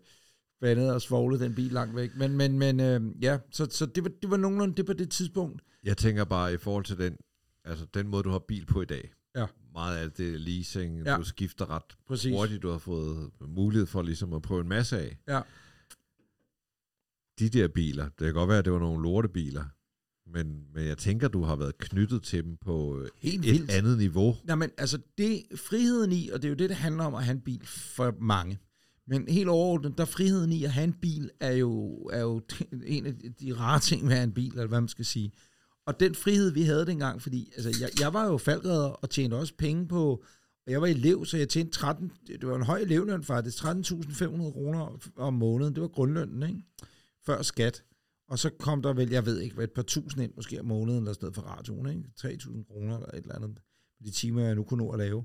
[0.60, 2.16] vandede og svoglede den bil langt væk.
[2.16, 5.10] Men, men, men øh, ja, så, så det, var, det var nogenlunde det på det
[5.10, 5.62] tidspunkt.
[5.84, 7.16] Jeg tænker bare i forhold til den,
[7.64, 9.12] altså den måde, du har bil på i dag.
[9.36, 9.46] Ja.
[9.72, 11.16] Meget af det leasing, Ja.
[11.16, 12.32] du skifter ret Præcis.
[12.32, 15.18] hurtigt, du har fået mulighed for ligesom at prøve en masse af.
[15.28, 15.40] Ja.
[17.38, 19.64] De der biler, det kan godt være, at det var nogle lortebiler,
[20.32, 23.70] men, men jeg tænker, du har været knyttet til dem på øh, Helt et vildt.
[23.70, 24.36] andet niveau.
[24.48, 27.34] Jamen, altså, det friheden i, og det er jo det, det handler om at have
[27.34, 28.58] en bil for mange.
[29.06, 32.40] Men helt overordnet, der friheden i at have en bil, er jo, er jo
[32.86, 35.32] en af de rare ting ved at have en bil, eller hvad man skal sige.
[35.86, 39.34] Og den frihed, vi havde dengang, fordi altså, jeg, jeg var jo faldredder og tjente
[39.34, 40.24] også penge på,
[40.66, 44.52] og jeg var elev, så jeg tjente 13, det var en høj elevløn faktisk, 13.500
[44.52, 46.62] kroner om måneden, det var grundlønnen, ikke?
[47.26, 47.82] Før skat.
[48.28, 50.66] Og så kom der vel, jeg ved ikke, hvad, et par tusind ind måske om
[50.66, 52.04] måneden, eller sådan noget for radioen, ikke?
[52.20, 53.58] 3.000 kroner eller et eller andet,
[54.04, 55.24] de timer, jeg nu kunne nå at lave.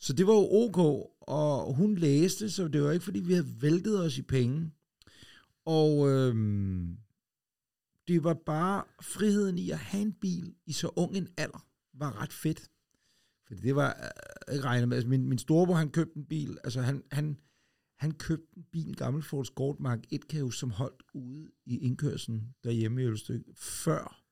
[0.00, 0.78] Så det var jo ok,
[1.20, 4.70] og hun læste, så det var ikke, fordi vi havde væltet os i penge.
[5.64, 6.98] Og øhm,
[8.08, 12.22] det var bare friheden i at have en bil i så ung en alder, var
[12.22, 12.70] ret fedt.
[13.46, 14.12] For det var
[14.48, 14.96] øh, ikke regnet med.
[14.96, 17.36] Altså, min, min storebror, han købte en bil, altså han, han,
[18.00, 21.78] han købte en bil, en gammel Ford Escort Mark 1 kan som holdt ude i
[21.78, 24.22] indkørselen derhjemme i Ølstykke, før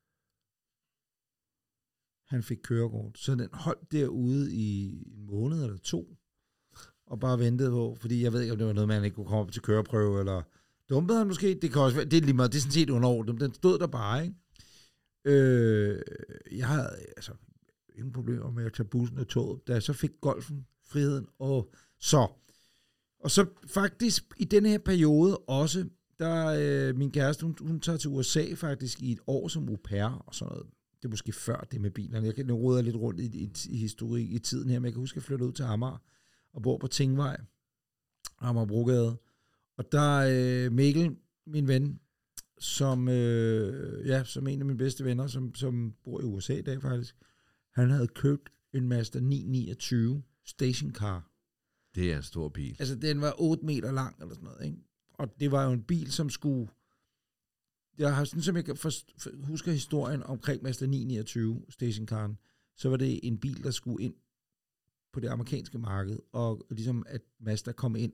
[2.29, 3.19] han fik kørekort.
[3.19, 6.17] Så den holdt derude i en måned eller to,
[7.07, 9.27] og bare ventede på, fordi jeg ved ikke, om det var noget, man ikke kunne
[9.27, 10.43] komme op til køreprøve, eller
[10.89, 12.91] dumpede han måske, det kan også være, det er lige meget, det er sådan set
[12.91, 14.37] underordnet, den stod der bare, ikke?
[15.25, 16.03] Øh,
[16.53, 17.33] jeg havde altså
[17.95, 21.73] ingen problemer med at tage bussen og toget, da jeg så fik golfen, friheden, og
[21.99, 22.29] så,
[23.21, 27.99] og så faktisk i den her periode også, der øh, min kæreste, hun, hun tager
[27.99, 30.67] til USA faktisk i et år som au pair og sådan noget.
[30.97, 32.27] Det er måske før det med bilerne.
[32.27, 35.01] Jeg kan rode lidt rundt i, i, i historik i tiden her, men jeg kan
[35.01, 36.03] huske, at jeg flyttede ud til Amager
[36.53, 37.37] og bor på Tingvej,
[38.39, 39.17] Amagerbrogade.
[39.77, 42.01] Og der er øh, Mikkel, min ven,
[42.59, 46.63] som, øh, ja, som en af mine bedste venner, som, som bor i USA i
[46.63, 47.17] dag faktisk,
[47.75, 51.31] han havde købt en Mazda 929 stationcar.
[51.99, 52.77] Det er en stor bil.
[52.79, 54.79] Altså, den var 8 meter lang, eller sådan noget, ikke?
[55.15, 56.69] Og det var jo en bil, som skulle...
[57.99, 62.39] Jeg har sådan, som jeg forst- husker historien omkring Mazda 929 stationcaren,
[62.77, 64.15] så var det en bil, der skulle ind
[65.13, 68.13] på det amerikanske marked, og ligesom at Mazda kom ind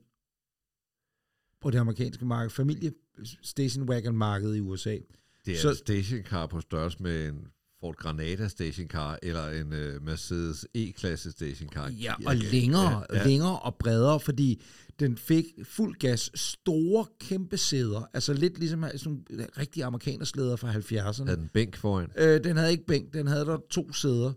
[1.61, 2.93] på det amerikanske marked, familie
[3.41, 4.97] station wagon marked i USA.
[5.45, 7.47] Det er Så- så, en stationcar på størrelse med en
[7.85, 11.89] Ford Granada stationcar, eller en uh, Mercedes E-klasse stationcar.
[11.89, 13.27] Ja, og længere, ja, ja.
[13.27, 14.63] længere og bredere, fordi
[14.99, 20.73] den fik fuld gas, store, kæmpe sæder, altså lidt ligesom sådan nogle rigtige amerikanerslæder fra
[20.73, 21.25] 70'erne.
[21.25, 22.11] Havde den bænk foran?
[22.17, 24.33] Øh, den havde ikke bænk, den havde der to sæder.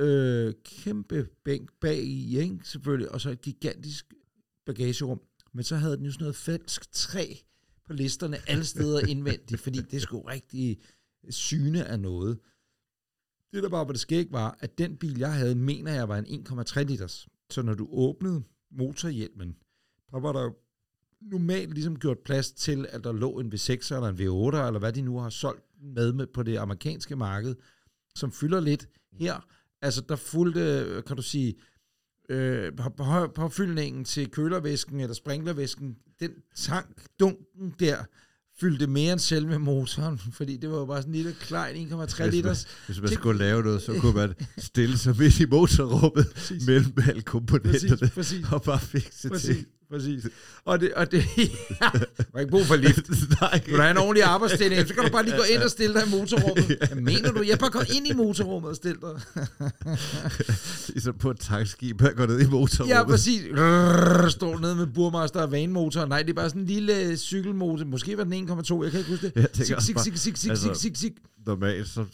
[0.00, 2.58] Øh, kæmpe bænk bag i, ikke?
[2.64, 4.06] selvfølgelig, og så et gigantisk
[4.66, 5.20] bagagerum.
[5.54, 7.34] Men så havde den jo sådan noget falsk træ
[7.86, 10.78] på listerne alle steder indvendigt, fordi det skulle rigtig
[11.30, 12.38] syne af noget.
[13.52, 16.16] Det der bare var det skæg var, at den bil, jeg havde, mener jeg var
[16.16, 17.28] en 1,3 liters.
[17.50, 19.56] Så når du åbnede motorhjelmen,
[20.10, 20.56] der var der jo
[21.20, 24.92] normalt ligesom gjort plads til, at der lå en V6 eller en V8, eller hvad
[24.92, 27.54] de nu har solgt med, med på det amerikanske marked,
[28.14, 29.46] som fylder lidt her.
[29.82, 31.54] Altså, der fulgte, øh, kan du sige,
[32.28, 38.04] øh, på, påfyldningen til kølervæsken eller sprinklervæsken, den tank, dunken der,
[38.60, 42.26] fyldte mere end selve motoren, fordi det var jo bare sådan en lille klein 1,3
[42.26, 42.66] liters.
[42.86, 46.26] Hvis man skulle lave noget, så kunne man stille sig midt i motorrummet
[46.66, 48.46] mellem alle komponenterne Præcis, præcis.
[48.52, 49.64] og bare fikse Præcis, til.
[49.90, 50.26] Præcis.
[50.64, 51.24] Og det, og det
[51.82, 51.90] ja,
[52.32, 53.08] var ikke brug for lift.
[53.40, 55.70] Nej, Vil du have en ordentlig arbejdsstilling, så kan du bare lige gå ind og
[55.70, 56.64] stille dig i motorrummet.
[56.92, 57.42] Hvad mener du?
[57.48, 59.20] Jeg bare gå ind i motorrummet og stille dig.
[60.88, 62.94] ligesom på et tankskib, man går ned i motorrummet.
[62.94, 63.42] Ja, præcis.
[63.52, 66.06] Rrrr, står nede med Burmaster og vanemotor.
[66.06, 67.84] Nej, det er bare sådan en lille cykelmotor.
[67.84, 69.36] Måske var den 1,2, jeg kan ikke huske det.
[69.36, 71.10] Jeg sig, bare- sig, sig, sig, altså- sig, sig, sig.
[71.46, 72.04] normalt, så,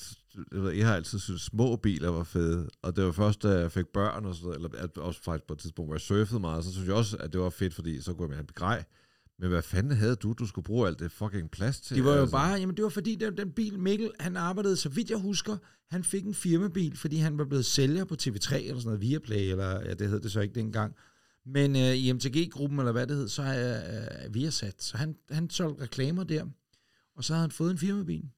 [0.52, 3.48] jeg, ved, jeg har altid synes små biler var fede, og det var først, da
[3.48, 6.40] jeg fik børn og sådan noget, eller også faktisk på et tidspunkt, hvor jeg surfede
[6.40, 8.48] meget, så synes jeg også, at det var fedt, fordi så kunne jeg have en
[8.54, 8.84] grej.
[9.38, 11.96] Men hvad fanden havde du, du skulle bruge alt det fucking plads til?
[11.96, 12.36] Det var jo altså?
[12.36, 15.56] bare, jamen det var fordi, den, den bil, Mikkel, han arbejdede, så vidt jeg husker,
[15.90, 19.50] han fik en firmabil, fordi han var blevet sælger på TV3 eller sådan noget, Viaplay,
[19.50, 20.94] eller ja, det hed det så ikke dengang.
[21.46, 24.82] Men øh, i MTG-gruppen, eller hvad det hed, så er øh, Viasat.
[24.82, 26.44] Så han, han solgte reklamer der,
[27.16, 28.30] og så havde han fået en firmabil.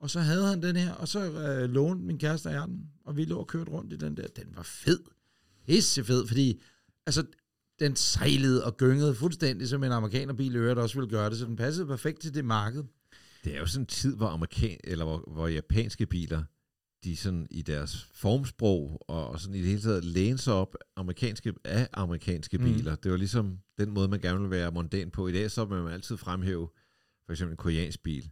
[0.00, 2.90] Og så havde han den her, og så øh, lånte min kæreste og jeg den,
[3.04, 4.26] og vi lå og kørte rundt i den der.
[4.26, 5.00] Den var fed.
[5.66, 6.62] Pisse fed, fordi
[7.06, 7.24] altså,
[7.80, 11.44] den sejlede og gyngede fuldstændig, som en amerikanerbil i øvrigt også ville gøre det, så
[11.44, 12.84] den passede perfekt til det marked.
[13.44, 16.42] Det er jo sådan en tid, hvor, amerikan eller hvor, hvor japanske biler,
[17.04, 20.74] de sådan i deres formsprog og, og sådan i det hele taget læner sig op
[20.96, 22.64] amerikanske, af amerikanske Mm.
[22.64, 22.94] biler.
[22.94, 25.28] Det var ligesom den måde, man gerne vil være mondæn på.
[25.28, 26.68] I dag så vil man altid fremhæve
[27.26, 28.30] for eksempel en koreansk bil.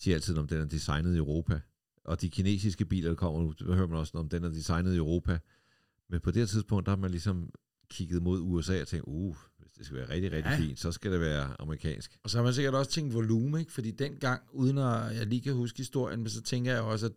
[0.00, 1.60] Siger altid, om den er designet i Europa.
[2.04, 4.94] Og de kinesiske biler, der kommer nu, der hører man også, om den er designet
[4.94, 5.38] i Europa.
[6.10, 7.50] Men på det her tidspunkt, der har man ligesom
[7.90, 10.58] kigget mod USA og tænkt, uh, hvis det skal være rigtig, rigtig Ja.
[10.58, 12.18] fint, så skal det være amerikansk.
[12.22, 13.72] Og så har man sikkert også tænkt volumen, ikke?
[13.72, 17.12] fordi dengang, uden at jeg lige kan huske historien, men så tænker jeg også, at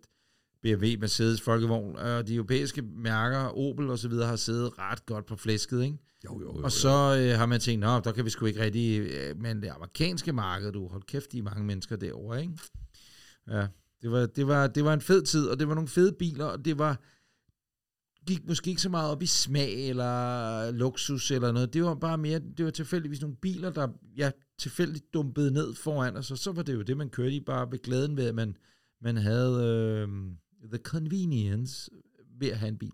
[0.63, 5.25] BMW, Mercedes, Folkevogn og de europæiske mærker, Opel og så videre, har siddet ret godt
[5.25, 5.97] på flæsket, ikke?
[6.25, 8.99] Jo, jo, Og så øh, har man tænkt, nå, der kan vi sgu ikke rigtig,
[8.99, 12.53] øh, men det amerikanske marked, du, hold kæft, de er mange mennesker derovre, ikke?
[13.47, 13.67] Ja,
[14.01, 16.45] det var, det, var, det var en fed tid, og det var nogle fede biler,
[16.45, 17.01] og det var,
[18.27, 21.73] gik måske ikke så meget op i smag eller luksus eller noget.
[21.73, 26.17] Det var bare mere, det var tilfældigvis nogle biler, der ja, tilfældigt dumpede ned foran
[26.17, 28.35] os, og så var det jo det, man kørte i, bare ved glæden ved, at
[28.35, 28.57] man,
[29.01, 30.07] man havde øh,
[30.69, 31.89] the convenience
[32.39, 32.91] ved at have en bil.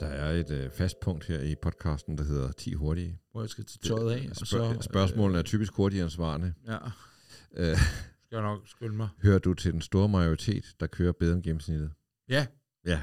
[0.00, 3.18] Der er et øh, fast punkt her i podcasten, der hedder 10 hurtige.
[3.32, 4.44] Hvor jeg skal tage tøjet af, og så...
[4.46, 6.54] Spørg- spørgsmålene er typisk hurtigere end svarene.
[6.66, 6.78] Ja,
[7.56, 9.08] Øh, skal jeg nok skynde mig.
[9.22, 11.90] hører du til den store majoritet, der kører bedre end gennemsnittet?
[12.28, 12.46] Ja,
[12.86, 13.00] Ja.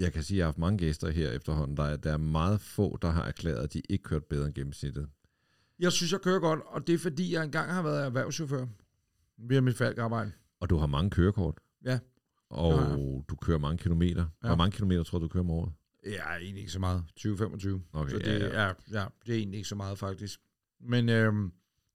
[0.00, 1.76] Jeg kan sige, at jeg har haft mange gæster her efterhånden.
[1.76, 4.54] Der er, der er meget få, der har erklæret, at de ikke kørt bedre end
[4.54, 5.08] gennemsnittet.
[5.78, 8.66] jeg synes, jeg kører godt, og det er fordi, jeg engang har været erhvervschauffør
[9.38, 10.32] via mit falkarbejde.
[10.60, 11.58] Og du har mange kørekort.
[11.84, 11.98] Ja.
[12.50, 12.96] Og har
[13.28, 14.26] du kører mange kilometer.
[14.42, 14.48] Ja.
[14.48, 15.72] Hvor mange kilometer tror du, du kører om året?
[16.06, 17.04] Ja, egentlig ikke så meget.
[17.20, 17.28] 20-25.
[17.92, 18.66] Okay, så det, ja, ja, ja.
[18.66, 18.72] ja.
[18.92, 20.40] Ja, det er egentlig ikke så meget, faktisk.
[20.80, 21.52] Men øhm,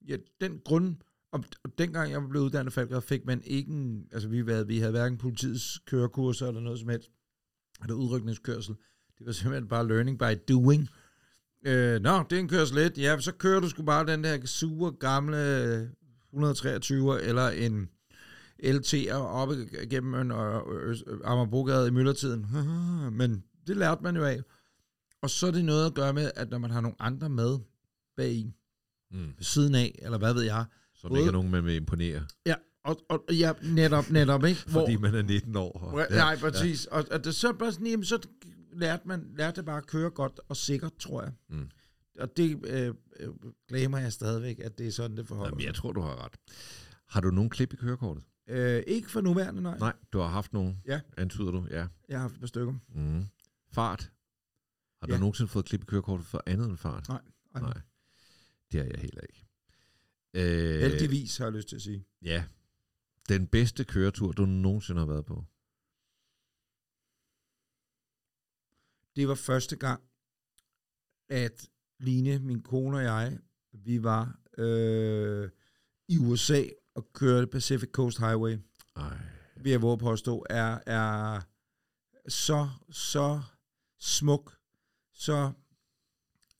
[0.07, 0.95] ja, den grund...
[1.31, 4.07] Og, og dengang jeg blev uddannet falker, fik man ikke en...
[4.11, 7.11] Altså, vi havde, vi havde hverken politiets kørekurser eller noget som helst.
[7.81, 8.75] Eller udrykningskørsel.
[9.17, 10.89] Det var simpelthen bare learning by doing.
[11.65, 12.97] Øh, nå, det er en kørsel lidt.
[12.97, 15.91] Ja, så kører du sgu bare den der super gamle
[16.33, 17.89] 123 eller en
[18.63, 19.49] LT'er op
[19.83, 20.55] igennem en øh,
[20.89, 22.45] øh, Amagerbrogade i myldretiden.
[23.19, 24.41] Men det lærte man jo af.
[25.21, 27.57] Og så er det noget at gøre med, at når man har nogle andre med
[28.17, 28.53] bag i,
[29.11, 29.17] Mm.
[29.37, 30.65] ved siden af, eller hvad ved jeg.
[30.95, 32.25] Så der ikke er nogen, man vil imponere.
[32.45, 34.59] Ja, og, og ja, netop, netop, ikke?
[34.59, 35.89] Fordi man er 19 år.
[35.89, 36.87] Hvor, ja, nej, præcis.
[36.91, 36.97] Ja.
[36.97, 38.27] Og, og det, så, bare sådan, jamen, så
[38.73, 41.31] lærte man lærte bare at køre godt og sikkert, tror jeg.
[41.49, 41.69] Mm.
[42.19, 43.29] Og det øh, øh,
[43.67, 46.33] glemmer jeg stadigvæk, at det er sådan, det forholder Jamen, jeg tror, du har ret.
[47.09, 48.23] Har du nogen klip i kørekortet?
[48.49, 49.77] Øh, ikke for nuværende, nej.
[49.77, 50.81] Nej, du har haft nogen.
[50.87, 50.99] Ja.
[51.17, 51.67] Antyder du?
[51.71, 51.87] Ja.
[52.09, 52.73] Jeg har haft et par stykker.
[52.95, 53.25] Mm.
[53.71, 54.11] Fart.
[55.01, 55.19] Har du Ja.
[55.19, 57.09] nogensinde fået klip i kørekortet for andet end fart?
[57.09, 57.21] Nej.
[57.55, 57.61] Ej.
[57.61, 57.73] Nej.
[58.71, 59.45] Det har jeg heller ikke.
[60.33, 62.05] Øh, Heldigvis, har jeg lyst til at sige.
[62.21, 62.43] Ja.
[63.29, 65.45] Den bedste køretur, du nogensinde har været på?
[69.15, 70.01] Det var første gang,
[71.29, 73.39] at Line, min kone og jeg,
[73.73, 75.49] vi var øh,
[76.07, 76.63] i USA
[76.95, 78.57] og kørte Pacific Coast Highway.
[78.95, 79.17] Ej.
[79.55, 81.41] vil jeg våge påstå, er, er
[82.27, 83.41] så, så
[83.99, 84.57] smuk
[85.13, 85.51] så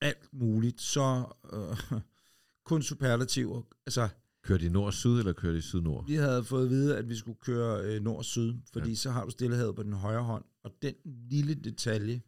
[0.01, 2.01] alt muligt, så øh,
[2.69, 3.61] kun superlativer.
[3.85, 4.09] Altså,
[4.45, 6.05] Kører de nord-syd, eller kører de syd-nord?
[6.07, 8.95] vi havde fået at vide, at vi skulle køre øh, nord-syd, fordi Ja.
[8.95, 12.21] så har du stillehavet på den højre hånd, og den lille detalje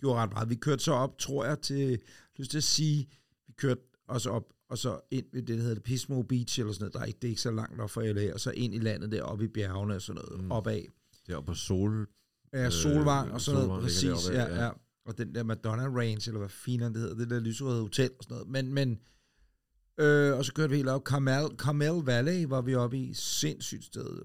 [0.00, 0.50] gjorde ret meget.
[0.50, 1.98] Vi kørte så op, tror jeg, til,
[2.36, 3.08] lyst til at sige,
[3.46, 6.82] vi kørte også op, og så ind ved det, der hedder Pismo Beach, eller sådan
[6.82, 8.74] noget, der er ikke, det er ikke så langt op fra LA, og så ind
[8.74, 10.50] i landet deroppe i bjergene og sådan noget, Mm.
[10.52, 10.82] opad.
[11.26, 12.06] Deroppe på Sol...
[12.52, 14.02] Ja, Øh, Solvang og sådan noget, præcis.
[14.02, 14.64] deroppe, Ja, ja.
[14.64, 14.70] ja.
[15.06, 18.24] Og den der Madonna Range, eller hvad fint det hedder, det der lyserøde hotel og
[18.24, 18.48] sådan noget.
[18.48, 18.98] Men, men
[20.02, 21.02] øh, og så kørte vi helt op.
[21.06, 24.22] Carmel, Carmel Valley var vi oppe i, sindssygt sted.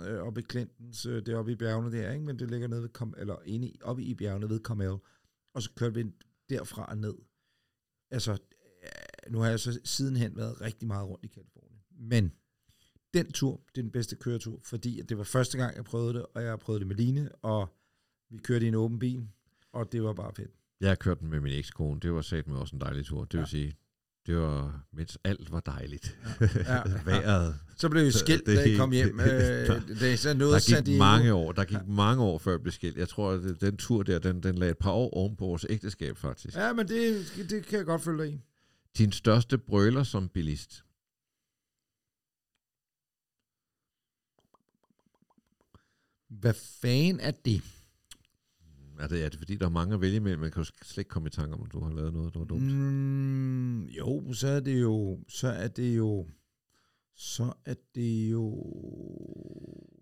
[0.00, 2.24] Øh, oppe i Clintons, øh, det er oppe i bjergene der, ikke?
[2.24, 4.96] men det ligger nede ved, Carm- eller inde i, oppe i bjergene ved Carmel.
[5.54, 6.04] Og så kørte vi
[6.48, 7.14] derfra og ned.
[8.10, 11.80] Altså, øh, nu har jeg så sidenhen været rigtig meget rundt i Kalifornien.
[11.90, 12.32] Men
[13.14, 16.14] den tur, det er den bedste køretur, fordi at det var første gang, jeg prøvede
[16.14, 17.68] det, og jeg har prøvet det med Line, og
[18.30, 19.28] vi kørte i en åben bil,
[19.72, 20.50] og det var bare fedt.
[20.80, 22.00] Jeg har kørt den med min ekskone.
[22.00, 23.24] Det var sat med også en dejlig tur.
[23.24, 23.46] Det vil Ja.
[23.46, 23.76] sige,
[24.26, 26.18] det var, mens alt var dejligt.
[26.40, 26.82] Ja.
[27.10, 27.58] Vejret.
[27.76, 29.20] Så blev vi skilt, da helt- kom hjem.
[29.20, 29.26] Øh,
[29.88, 31.52] det er så noget Der gik mange år.
[31.52, 32.96] Der gik mange år, før jeg blev skilt.
[32.96, 35.66] Jeg tror, at den tur der, den, den lagde et par år oven på vores
[35.68, 36.56] ægteskab, faktisk.
[36.56, 38.40] Ja, men det, det kan jeg godt følge dig i.
[38.98, 40.84] Din største brøler som bilist?
[46.28, 47.62] Hvad fanden er det?
[49.00, 50.40] Er det, er det fordi, der er mange at vælge imellem?
[50.40, 52.38] Man kan jo slet ikke komme i tanke om, at du har lavet noget, der
[52.38, 52.62] var dumt.
[52.62, 56.26] Mm, jo, så er det jo, så er det jo,
[57.16, 58.64] så er det jo...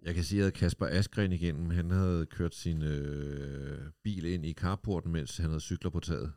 [0.02, 4.52] Jeg kan sige, at Kasper Askren igennem, han havde kørt sin øh, bil ind i
[4.52, 6.32] carporten, mens han havde cykler på taget.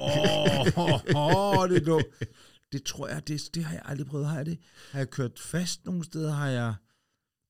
[0.00, 2.06] Åh, oh, oh, det er dumt.
[2.72, 4.26] Det tror jeg, det, det har jeg aldrig prøvet.
[4.26, 4.58] Har jeg det?
[4.90, 6.32] Har jeg kørt fast nogle steder?
[6.32, 6.74] Har jeg...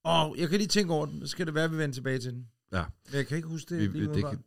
[0.04, 1.20] Åh, oh, jeg kan lige tænke over den.
[1.20, 2.46] Så skal det være, at vi vender tilbage til den.
[2.72, 2.84] Ja.
[3.06, 3.92] Men jeg kan ikke huske det.
[3.94, 4.44] Vi- lige det kan-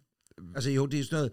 [0.55, 1.31] Altså jo, det er sådan noget...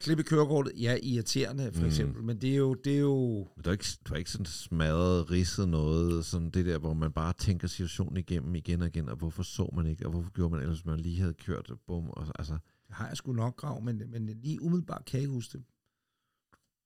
[0.00, 1.86] Klippe kørekortet, ja, irriterende for Mm.
[1.86, 3.48] eksempel, men det er jo, det er jo...
[3.56, 6.94] Men Du har ikke, du har ikke sådan smadret, ridset noget, sådan det der, hvor
[6.94, 10.30] man bare tænker situationen igennem igen og igen, og hvorfor så man ikke, og hvorfor
[10.30, 12.52] gjorde man ellers, man lige havde kørt, bum, og, så- altså,
[12.86, 15.64] Det har jeg sgu nok grav, men, men lige umiddelbart kan jeg ikke huske det.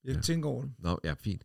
[0.04, 0.20] Jeg ja.
[0.20, 0.72] tænker over det.
[0.78, 1.42] nå, ja, fint.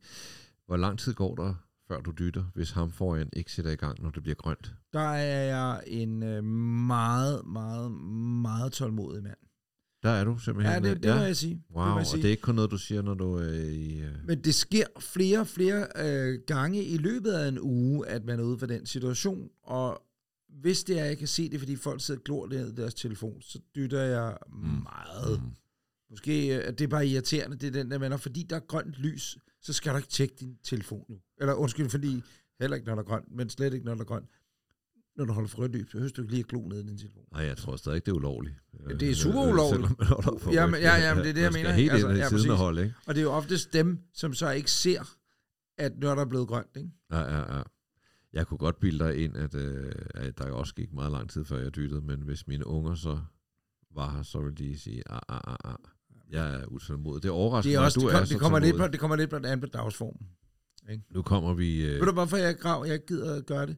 [0.65, 1.53] Hvor lang tid går der,
[1.87, 4.73] før du dytter, hvis ham foran ikke sætter i gang, når det bliver grønt?
[4.93, 7.91] Der er jeg en øh, meget, meget,
[8.41, 9.37] meget tålmodig mand.
[10.03, 10.83] Der er du simpelthen.
[10.83, 11.15] Ja, det, det ja.
[11.15, 11.55] må jeg sige.
[11.55, 12.21] det Wow, må jeg og sige.
[12.21, 13.99] det er ikke kun noget, du siger, når du er i...
[13.99, 14.27] Øh...
[14.27, 18.39] Men det sker flere og flere øh, gange i løbet af en uge, at man
[18.39, 20.03] er ude for den situation, og
[20.61, 22.93] hvis det er, jeg kan se det, fordi folk sidder og glor ned i deres
[22.93, 24.37] telefon, så dytter jeg
[24.83, 25.41] meget.
[25.41, 25.51] Mm.
[26.09, 28.59] Måske øh, det er bare irriterende, det er den der med, når fordi der er
[28.59, 31.17] grønt lys, så skal du ikke tjekke din telefon nu.
[31.37, 32.23] Eller undskyld, fordi
[32.59, 34.29] heller ikke, når der er grønt, men slet ikke, når der er grønt.
[35.17, 36.97] Når du holder for rødt så hører du ikke lige at glo ned i din
[36.97, 37.23] telefon.
[37.31, 38.55] Nej, jeg tror stadig ikke, det er ulovligt.
[38.99, 39.99] Det er super Øh, ulovligt.
[39.99, 41.91] man holder for Jamen, ja, ja, men det er det, jeg mener, helt?
[41.91, 42.95] Altså, ind i ja, siden og holde, ikke?
[43.07, 45.15] Og det er jo oftest dem, som så ikke ser,
[45.77, 46.89] at når der er blevet grønt, ikke?
[47.11, 47.63] Ja, ja, ja.
[48.33, 51.45] Jeg kunne godt bilde dig ind, at, øh, at der også gik meget lang tid,
[51.45, 53.19] før jeg dyttede, men hvis mine unger så
[53.95, 55.75] var her, så ville de sige, ah, ah, ah, ah.
[56.31, 57.23] Jeg er utålmodig.
[57.23, 58.77] Det overrasker Det, er mig, også, at du det, er kom, så det, kommer lidt
[58.77, 60.27] på, det kommer lidt på an på dagsformen.
[61.09, 61.85] Nu kommer vi...
[61.85, 63.77] Øh, Ved du, hvorfor jeg grav, jeg ikke gider at gøre det?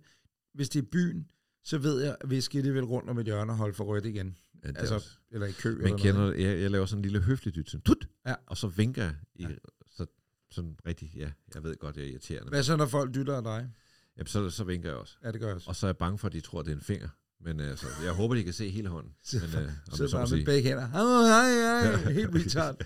[0.53, 1.31] Hvis det er byen,
[1.63, 4.05] så ved jeg, at vi skal alligevel rundt om et hjørne og holde for rødt
[4.05, 4.37] igen.
[4.63, 5.75] ja, det er Altså, også- eller i kø.
[5.75, 6.35] Men eller kender noget.
[6.37, 6.43] det?
[6.43, 8.35] Jeg, jeg laver sådan en lille høflig dyt, sådan, tut, Ja.
[8.47, 9.15] og så vinker jeg.
[9.35, 9.49] I, Ja.
[9.91, 10.05] så,
[10.51, 12.49] sådan rigtig, ja, jeg ved godt, jeg er irriterende.
[12.49, 13.69] Hvad så, når folk dytter af dig?
[14.17, 15.17] Jamen, så, så vinker jeg også.
[15.23, 15.69] Ja, det gør jeg også.
[15.69, 17.09] Og så er jeg bange for, at de tror, at det er en finger.
[17.43, 19.11] Men altså, jeg håber, de kan se hele hånden.
[19.53, 20.87] Men, øh, om Så bare med begge hænder.
[20.87, 22.11] Hej, hej, hej.
[22.13, 22.81] Helt retard.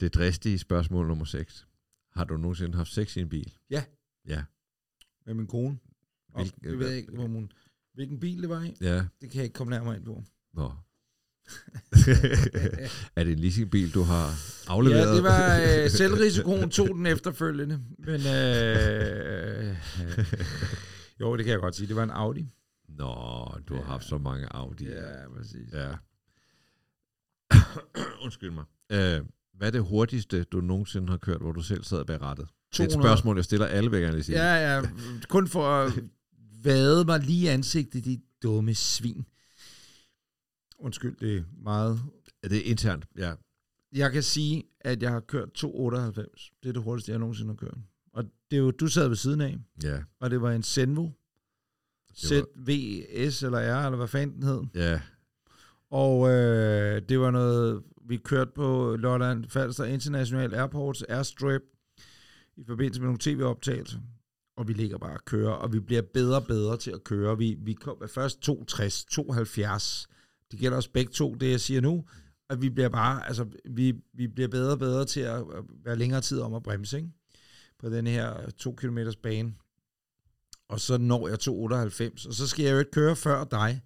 [0.00, 1.66] Det dristige spørgsmål nummer 6.
[2.12, 3.52] Har du nogensinde haft sex i en bil?
[3.70, 3.84] Ja.
[4.28, 4.42] Ja.
[5.26, 5.78] Med min kone.
[6.34, 7.52] Og Hvilken- jeg ved ikke, hvor hun,
[7.94, 8.76] hvilken bil det var i.
[8.80, 8.94] Ja.
[8.94, 10.24] Det kan jeg ikke komme nærmere ind på.
[10.54, 10.72] Nå.
[13.16, 14.34] er det en leasingbil, du har
[14.70, 15.06] afleveret?
[15.08, 17.80] Ja, det var øh, selvrisikoen tog den efterfølgende.
[17.98, 19.76] Men øh, øh,
[21.20, 21.86] jo, det kan jeg godt sige.
[21.88, 22.48] Det var en Audi.
[22.98, 23.86] Nå, du har Ja.
[23.86, 24.84] haft så mange Audi.
[24.84, 25.72] Ja, præcis.
[25.72, 25.94] ja.
[28.24, 28.64] Undskyld mig.
[28.92, 29.20] Øh,
[29.54, 32.48] hvad er det hurtigste, du nogensinde har kørt, hvor du selv sad bag rattet?
[32.72, 33.08] Det er et 200.
[33.10, 34.32] spørgsmål, jeg stiller alle, gerne lige.
[34.32, 34.82] Ja, ja.
[35.28, 35.92] Kun for at
[36.64, 39.26] vade mig lige i ansigtet, de dumme svin.
[40.78, 42.00] Undskyld, det er meget...
[42.42, 43.06] Er det internt?
[43.18, 43.34] Ja.
[43.92, 46.50] Jeg kan sige, at jeg har kørt 298.
[46.62, 47.78] Det er det hurtigste, jeg nogensinde har kørt.
[48.12, 50.02] Og det er jo, du sad ved siden af, Ja.
[50.20, 51.10] og det var en Senvo.
[52.18, 54.62] ZVS eller R, eller hvad fanden den hed.
[54.74, 55.00] Ja.
[55.90, 61.62] Og øh, det var noget, vi kørte på Lolland Falster International Airports Airstrip
[62.56, 63.98] i forbindelse med nogle tv-optagelser.
[64.56, 67.38] Og vi ligger bare og kører, og vi bliver bedre og bedre til at køre.
[67.38, 70.08] Vi, vi kom først 260, 270.
[70.50, 72.04] Det gælder os begge to, det jeg siger nu.
[72.50, 75.96] at vi bliver bare, altså, vi, vi bliver bedre og bedre til at at være
[75.96, 77.10] længere tid om at bremse, ikke?
[77.78, 79.54] På den her to kilometers bane.
[80.68, 83.82] Og så når jeg 298, og så skal jeg jo ikke køre før dig.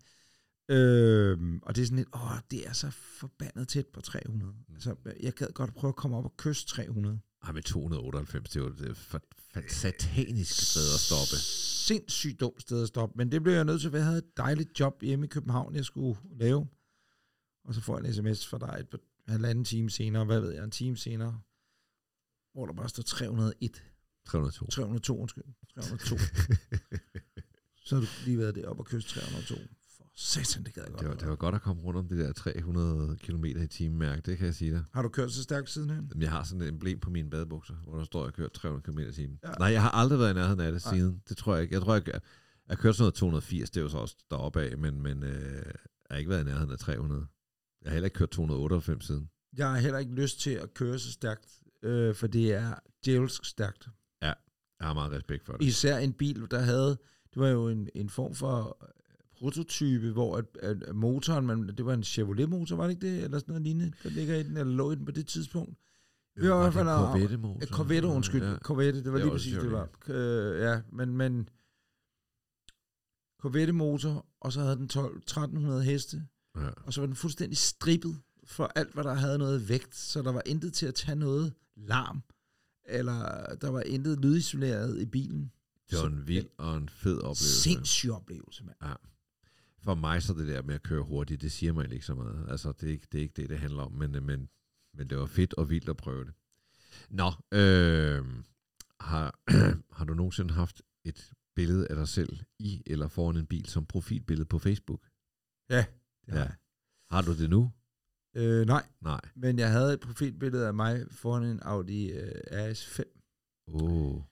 [0.71, 4.55] Øhm, og det er sådan lidt, åh, det er så forbandet tæt på 300.
[4.75, 7.21] Altså, jeg gad godt prøve at komme op og kysse 300.
[7.43, 9.23] Ej, med 298, det det for,
[9.53, 11.37] for satanisk sted at stoppe.
[11.87, 14.37] Sindssygt dumt sted at stoppe, men det blev jeg nødt til, for jeg havde et
[14.37, 16.67] dejligt job hjemme i København, jeg skulle lave.
[17.65, 20.53] Og så får jeg en sms fra dig et par halvanden time senere, hvad ved
[20.53, 21.41] jeg, en time senere,
[22.53, 23.83] hvor der bare står 301.
[24.27, 24.67] 302.
[24.67, 25.45] 302, undskyld.
[25.75, 26.17] 302.
[27.87, 29.55] så har du lige været deroppe og kysse 302.
[29.97, 31.01] For satan, det gad jeg godt.
[31.01, 33.99] Det var, det var godt at komme rundt om det der 300 km i timen
[33.99, 34.85] mærke, det kan jeg sige dig.
[34.93, 36.07] Har du kørt så stærkt sidenhen?
[36.11, 38.53] Jamen, Jeg har sådan et emblem på mine badebukser, hvor der står, at jeg kørt
[38.53, 39.39] 300 km i timen.
[39.45, 39.51] Ja.
[39.59, 40.95] Nej, jeg har aldrig været i nærheden af det Nej.
[40.95, 41.23] siden.
[41.29, 41.75] Det tror jeg ikke.
[41.75, 42.21] Jeg tror, jeg, jeg
[42.69, 45.53] har kørt sådan noget 280, det er jo så også deroppe af, men, men øh,
[45.55, 45.65] jeg
[46.11, 47.27] har ikke været i nærheden af 300.
[47.83, 49.31] Jeg har heller ikke kørt 298 siden.
[49.57, 51.47] Jeg har heller ikke lyst til at køre så stærkt,
[51.83, 53.89] øh, for det er djævelsk stærkt.
[54.81, 55.65] Jeg har meget respekt for det.
[55.65, 56.89] Især en bil, der havde,
[57.35, 58.89] det var jo en, en form for øh,
[59.39, 63.25] prototype, hvor at, at motoren, man, det var en Chevrolet-motor, var det ikke det?
[63.25, 65.79] Eller sådan noget lignende, der ligger i den, eller lå i den på det tidspunkt.
[66.37, 67.67] Vi var i hvert fald en Corvette-motor.
[67.67, 68.43] Corvette, undskyld.
[68.43, 68.57] Ja.
[68.59, 69.89] Corvette, det var Det lige præcis, det var.
[70.09, 71.49] Øh, ja, men, men
[73.43, 76.23] Corvette-motor, og så havde den 12, 1300 heste,
[76.57, 76.69] Ja.
[76.85, 80.33] og så var den fuldstændig strippet for alt, hvad der havde noget vægt, så der
[80.33, 82.23] var intet til at tage noget larm,
[82.91, 85.53] eller der var intet lydisoleret i bilen.
[85.91, 87.61] Det var en vild og en fed oplevelse.
[87.61, 88.97] Sindssyg oplevelse, mand.
[89.83, 92.47] For mig så det der med at køre hurtigt, det siger mig ikke så meget.
[92.49, 94.49] Altså, det er ikke det, er ikke det, det handler om, men, men,
[94.95, 96.33] men det var fedt og vildt at prøve det.
[97.11, 98.25] Nå, øh,
[99.01, 99.41] har,
[99.97, 103.87] har du nogensinde haft et billede af dig selv i eller foran en bil som
[103.87, 105.09] profilbillede på Facebook?
[105.71, 105.85] Ja,
[106.27, 106.45] det har Ja.
[106.45, 106.55] jeg.
[107.11, 107.73] Har du det nu?
[108.35, 108.85] Øh, nej.
[109.01, 109.21] Nej.
[109.37, 113.03] Men jeg havde et profilbillede af mig foran en Audi øh, RS5.
[113.69, 113.83] Åh.
[113.83, 114.23] Oh.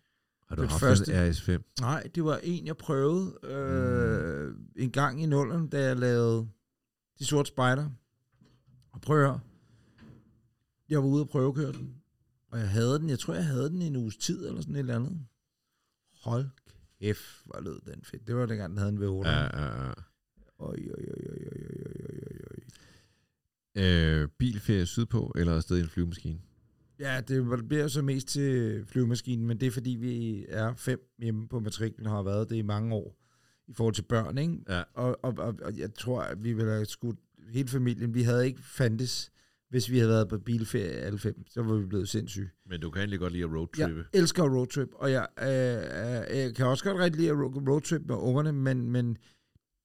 [0.49, 1.75] Har du det haft første, en RS5?
[1.81, 4.67] Nej, det var en, jeg prøvede øh, mm.
[4.77, 6.49] en gang i nullerne, da jeg lavede
[7.19, 7.91] De Sorte Spejder.
[8.93, 9.41] Og prøv at høre.
[10.89, 11.95] Jeg var ude og prøvekøre den.
[12.51, 14.75] Og jeg havde den, jeg tror, jeg havde den i en uges tid, eller sådan
[14.75, 15.27] et eller andet.
[16.23, 16.47] Hold
[17.01, 18.27] kæft, hvor lød den fedt.
[18.27, 19.29] Det var dengang, den havde en V8.
[19.29, 19.93] Ja, ja, ja.
[20.59, 21.48] Oj, oj, oj, oj,
[23.79, 26.39] Øh, bilferie sydpå eller afsted i en flyvemaskine?
[27.01, 31.49] Ja, det bliver så mest til flyvemaskinen, men det er fordi, vi er fem hjemme
[31.49, 33.17] på matriklen og har været det i mange år
[33.69, 34.55] i forhold til børn, ikke?
[34.69, 34.83] Ja.
[34.95, 37.17] Og, og, og, og jeg tror, at vi ville have skudt
[37.53, 38.15] hele familien.
[38.15, 39.31] Vi havde ikke fandtes,
[39.71, 41.45] hvis vi havde været på bilferie alle fem.
[41.51, 42.51] Så var vi blevet sindssyge.
[42.67, 44.05] Men du kan egentlig godt lide at Jeg roadtrippe.
[44.13, 48.03] elsker roadtrip, og jeg, øh, øh, jeg kan også godt rigtig lide at ro- roadtrip
[48.07, 49.17] med ungerne, men, men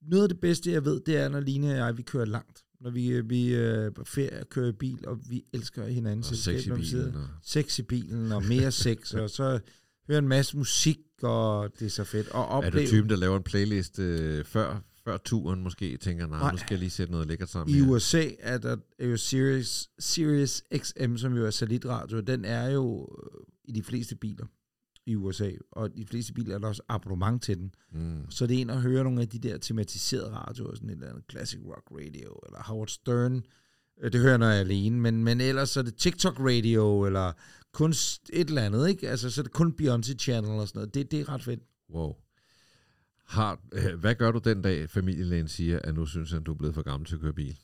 [0.02, 2.64] noget af det bedste, jeg ved, det er, når Line og jeg, vi kører langt.
[2.84, 6.26] Når vi, vi øh, på ferie kører i bil, og vi elsker hinanden.
[6.30, 7.16] Og sex i bilen.
[7.16, 7.28] Og...
[7.44, 9.60] sex i bilen, og mere sex, og så
[10.08, 12.30] høre en masse musik, og det er så fedt.
[12.30, 16.28] Og Er opleve du typen, der laver en playlist øh, før, før turen måske, tænker,
[16.28, 16.52] nej, Nej.
[16.52, 17.88] nu skal jeg lige sætte noget lækkert sammen i her.
[17.88, 23.10] USA er der er jo Sirius, Sirius XM, som jo er satellitradio, den er jo
[23.24, 24.46] øh, i de fleste biler
[25.06, 27.74] i USA, og i de fleste biler er der også abonnement til den.
[27.92, 28.32] Mm.
[28.32, 31.10] Så det er en at høre nogle af de der tematiserede radioer, sådan et eller
[31.10, 33.44] andet Classic Rock Radio, eller Howard Stern.
[34.02, 36.40] Øh, Det hører jeg, når jeg er alene, men, men ellers så er det TikTok
[36.40, 37.34] Radio, eller
[37.72, 39.10] kun et eller andet, ikke?
[39.10, 40.94] Altså, så er det kun Beyoncé Channel og sådan noget.
[40.94, 41.60] Det, det er ret fedt.
[41.90, 42.14] Wow.
[43.26, 46.58] Har, øh, hvad gør du den dag, familielægen siger, at nu synes han, du er
[46.58, 47.58] blevet for gammel til at køre bil?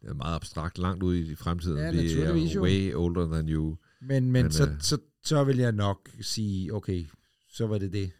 [0.00, 1.78] Det er meget abstrakt, langt ude i fremtiden.
[1.78, 2.62] Ja, det naturligvis er jo.
[2.62, 3.76] way older than you.
[4.00, 7.06] Men, men, Men, så, øh, så, så vil jeg nok sige, okay,
[7.48, 8.12] så var det det.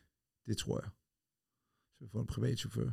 [0.47, 0.91] Det tror jeg.
[1.99, 2.91] Så får en privat chauffør.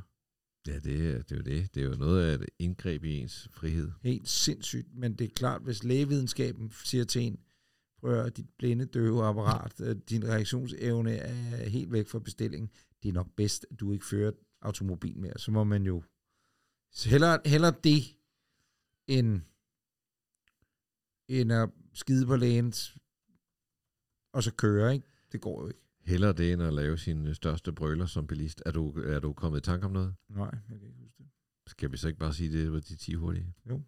[0.67, 1.75] Ja, det, er- det er jo det.
[1.75, 3.91] Det er jo noget af et indgreb i ens frihed.
[4.03, 7.39] Helt sindssygt, men det er klart, hvis lægevidenskaben siger til en,
[7.99, 12.69] prøv at dit blinde døve apparat, øh, din reaktionsevne er helt væk fra bestillingen,
[13.03, 14.31] det er nok bedst, at du ikke fører
[14.61, 15.33] automobil mere.
[15.39, 16.03] Så må man jo
[16.91, 18.03] så hellere, hellere det,
[19.07, 19.41] end,
[21.41, 22.73] end at skide på lægen,
[24.33, 25.07] og så køre, ikke?
[25.31, 25.79] Det går jo ikke.
[26.05, 28.63] Hellere det, end at lave sin største brøler som bilist.
[28.65, 30.15] Er du, er du kommet i tanke om noget?
[30.29, 31.27] Nej, jeg kan ikke huske det.
[31.67, 33.53] Skal vi så ikke bare sige, det var de 10 hurtige?
[33.69, 33.81] Jo.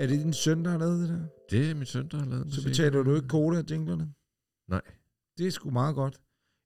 [0.00, 1.26] Er det din søn, der har lavet det der?
[1.50, 4.14] Det er min søn, der har lavet den Så betaler du ikke koda af jinglerne?
[4.68, 4.82] Nej.
[5.38, 6.20] Det er sgu meget godt.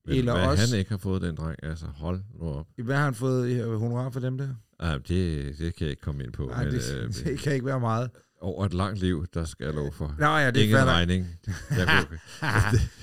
[0.07, 2.67] Men Eller hvad også- han ikke har fået, den dreng, altså hold nu op.
[2.83, 4.49] Hvad har han fået i honorar for dem der?
[4.79, 6.45] Ah, det, det kan jeg ikke komme ind på.
[6.45, 8.09] Nej, men, det, øh, det kan ikke være meget.
[8.41, 10.15] Over et langt liv, der skal jeg love for.
[10.19, 10.93] Nå ja, det Ingen fatter.
[10.93, 11.27] regning.
[11.77, 12.19] Jeg kunne,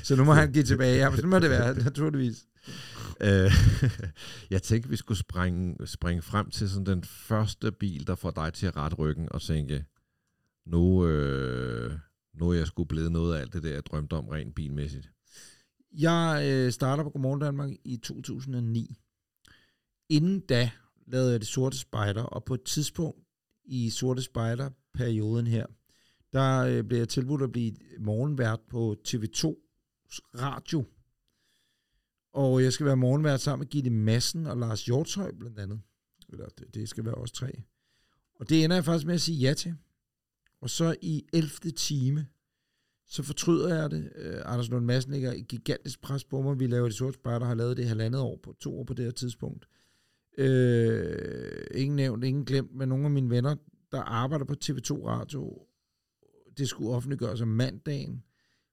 [0.03, 0.97] Så nu må han give tilbage.
[1.11, 2.37] Ja, så må det være, naturligvis.
[3.21, 3.53] Øh,
[4.51, 8.53] jeg tænkte, vi skulle springe, springe frem til sådan den første bil, der får dig
[8.53, 9.85] til at rette ryggen og tænke,
[10.67, 11.93] nu, øh,
[12.35, 15.11] nu er jeg sgu blevet noget af alt det der, jeg drømte om rent bilmæssigt.
[15.99, 18.99] Jeg øh, starter på Godmorgen Danmark i 2009.
[20.09, 20.71] Inden da
[21.07, 23.19] lavede jeg det sorte spejder, og på et tidspunkt
[23.65, 25.67] i sorte spejder-perioden her,
[26.33, 29.61] der øh, blev jeg tilbudt at blive morgenvært på TV2
[30.35, 30.85] Radio.
[32.33, 35.81] Og jeg skal være morgenvært sammen med Gitte Madsen og Lars Hjortøj blandt andet.
[36.29, 37.63] Eller det, det skal være os tre.
[38.35, 39.75] Og det ender jeg faktisk med at sige ja til.
[40.61, 41.51] Og så i 11.
[41.71, 42.27] time,
[43.07, 44.13] så fortryder jeg det.
[44.17, 46.61] Øh, Anders Lund Madsen lægger et gigantisk pres på mig.
[46.61, 49.05] Vi laver de sorte spejder, har lavet det halvandet år på to år på det
[49.05, 49.69] her tidspunkt.
[50.39, 53.57] Øh, ingen nævnt, ingen glemt, men nogle af mine venner,
[53.93, 55.67] der arbejder på TV2 Radio,
[56.59, 58.23] det skulle offentliggøres om mandagen.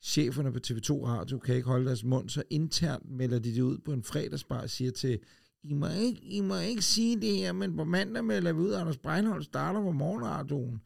[0.04, 3.78] Cheferne på TV2 Radio kan ikke holde deres mund, så internt melder de det ud
[3.78, 5.20] på en fredagsbar og siger til,
[5.64, 8.72] I må, ikke, I må ikke sige det her, men på mandag melder vi ud,
[8.72, 10.82] at Anders Breinholt starter på morgenradioen.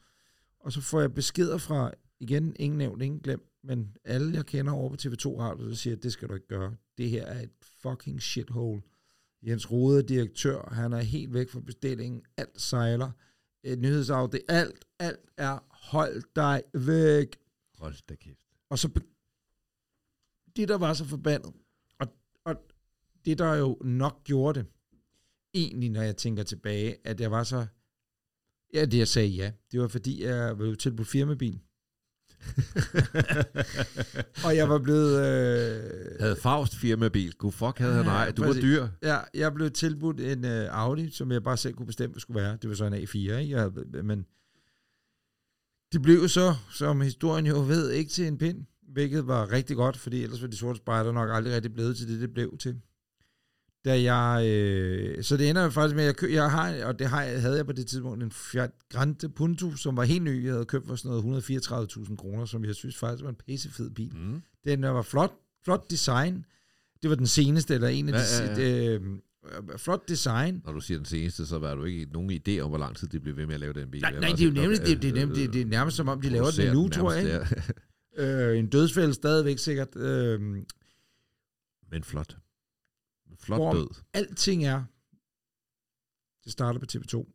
[0.60, 1.91] Og så får jeg beskeder fra,
[2.30, 5.95] igen, ingen nævnt, ingen glemt, men alle, jeg kender over på TV2 Radio, der siger,
[5.95, 6.76] det skal du ikke gøre.
[6.97, 8.82] Det her er et fucking shithole.
[9.43, 13.11] Jens Rode er direktør, han er helt væk fra bestillingen, alt sejler,
[13.63, 17.38] et nyhedsafdeling, alt, alt er hold dig væk.
[17.73, 18.47] Hold da kæft.
[18.69, 18.89] Og så
[20.55, 21.53] det, der var så forbandet,
[21.99, 22.07] og,
[22.45, 22.55] og
[23.26, 24.67] det, der jo nok gjorde det,
[25.53, 27.65] egentlig, når jeg tænker tilbage, at jeg var så,
[28.73, 31.61] ja, det jeg sagde ja, det var fordi, jeg var jo tilbudt firmabil.
[34.46, 35.20] og jeg var blevet...
[35.20, 37.34] Øh, Havde Faust firmabil.
[37.34, 38.32] God fuck havde han Ja, ej.
[38.32, 38.88] Du var dyr.
[39.04, 42.41] Ja, jeg blev tilbudt en øh, Audi, som jeg bare selv kunne bestemme, hvad skulle
[42.41, 42.58] være.
[42.62, 43.58] Det var så en A4, ikke?
[43.58, 43.72] Jeg,
[44.04, 44.26] men
[45.93, 49.98] det blev så, som historien jo ved, ikke til en pind, hvilket var rigtig godt,
[49.98, 52.76] fordi ellers var de sorte spejder nok aldrig rigtig blevet til det, det blev til.
[53.86, 57.08] Da jeg, øh, så det ender jo faktisk med, at jeg, jeg har, og det
[57.08, 60.46] har, jeg- havde jeg på det tidspunkt, en Fiat Grande Punto, som var helt ny.
[60.46, 63.90] Jeg havde købt for sådan noget 134.000 kroner, som jeg synes faktisk var en pissefed
[63.90, 64.12] bil.
[64.16, 64.42] Mm.
[64.66, 65.32] Den øh, var flot,
[65.66, 66.46] flot design.
[67.02, 68.62] Det var den seneste, eller en af Ja, de...
[68.62, 69.02] ja, Øh,
[69.72, 70.62] øh, flot design.
[70.66, 73.08] Når du siger den seneste, så var du ikke nogen idé om, hvor lang tid
[73.08, 74.02] de blev ved med at lave den bil.
[74.02, 76.08] Nej, nej det er jo nemlig, det, det, er nemlig, det, det er nærmest som
[76.10, 77.24] om, de laver den nu, tror jeg.
[77.24, 77.48] Ikke?
[78.18, 78.52] Ja.
[78.52, 79.96] Øh, en dødsfælde stadigvæk sikkert.
[79.96, 80.42] Øh,
[81.92, 82.38] Men flot.
[83.39, 83.88] Flot Hvor- død.
[84.13, 84.84] alting er,
[86.43, 87.34] det starter på TV2,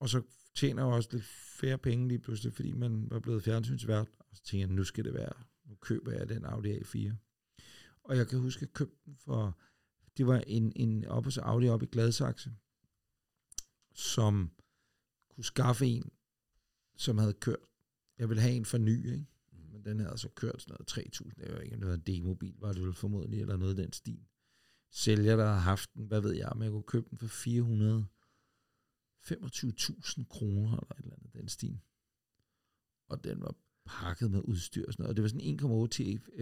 [0.00, 0.22] og så
[0.54, 1.24] tjener jeg også lidt
[1.60, 5.04] færre penge lige pludselig, fordi man var blevet fjernsynsvært, og så tænker jeg, nu skal
[5.04, 5.32] det være,
[5.64, 7.12] nu køber jeg den Audi A4.
[8.02, 9.58] Og jeg kan huske, at jeg købte den for,
[10.16, 12.52] det var en, en op hos Audi op i Gladsaxe,
[13.94, 14.50] som
[15.34, 16.10] kunne skaffe en,
[16.96, 17.58] som havde kørt.
[18.18, 19.26] Jeg ville have en for ny, ikke?
[19.52, 22.72] Men den havde så kørt sådan noget 3.000, det var ikke noget en demobil, var
[22.72, 24.27] det vel formodentlig, eller noget af den stil
[24.90, 30.24] sælger, der har haft den, hvad ved jeg, men jeg kunne købe den for 425.000
[30.28, 31.80] kroner, eller et eller andet, den stil.
[33.08, 33.54] Og den var
[33.86, 35.88] pakket med udstyr og sådan noget, og det var sådan 1,8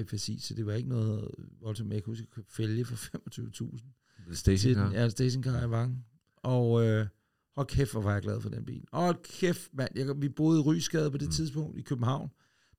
[0.05, 1.31] T FSI, så det var ikke noget
[1.61, 4.93] voldsomt, jeg kunne huske, at jeg købte fælge for 25.000 til Stationcar.
[4.93, 6.07] ja, stationcar i Vang.
[6.37, 7.07] Og øh,
[7.55, 8.85] hold kæft, hvor var jeg glad for den bil.
[8.93, 11.33] Og hold kæft, mand, jeg, vi boede i Rysgade på det mm.
[11.33, 12.31] tidspunkt i København,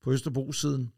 [0.02, 0.92] på Østerbro-siden.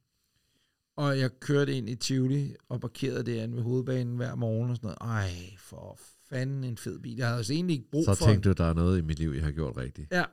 [0.99, 4.95] Og jeg kørte ind i Tivoli og parkerede derinde ved hovedbanen hver morgen og sådan
[5.01, 5.15] noget.
[5.17, 7.15] Ej, for fanden en fed bil.
[7.15, 9.19] Jeg havde altså egentlig ikke brug Så for tænkte du, der er noget i mit
[9.19, 10.11] liv, jeg har gjort rigtigt.
[10.11, 10.23] Ja.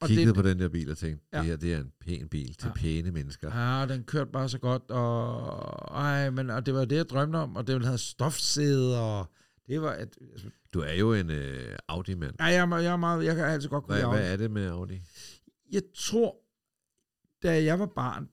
[0.00, 1.38] Og Kiggede det, på den der bil og tænkte, Ja.
[1.38, 2.72] det her det er en pæn bil til Ja.
[2.72, 3.60] pæne mennesker.
[3.60, 7.36] Ja, den kørte bare så godt, og, ej, men, og det var det, jeg drømte
[7.36, 9.26] om, og det have stofsæde, og
[9.66, 12.34] det var, et, altså, Du er jo en øh, Audi-mand.
[12.40, 14.32] ja, jeg, jeg, er meget, jeg kan altid godt kunne Hvad, lide hvad Audi.
[14.32, 15.00] er det med Audi?
[15.72, 16.36] Jeg tror,
[17.42, 18.28] da jeg var barn,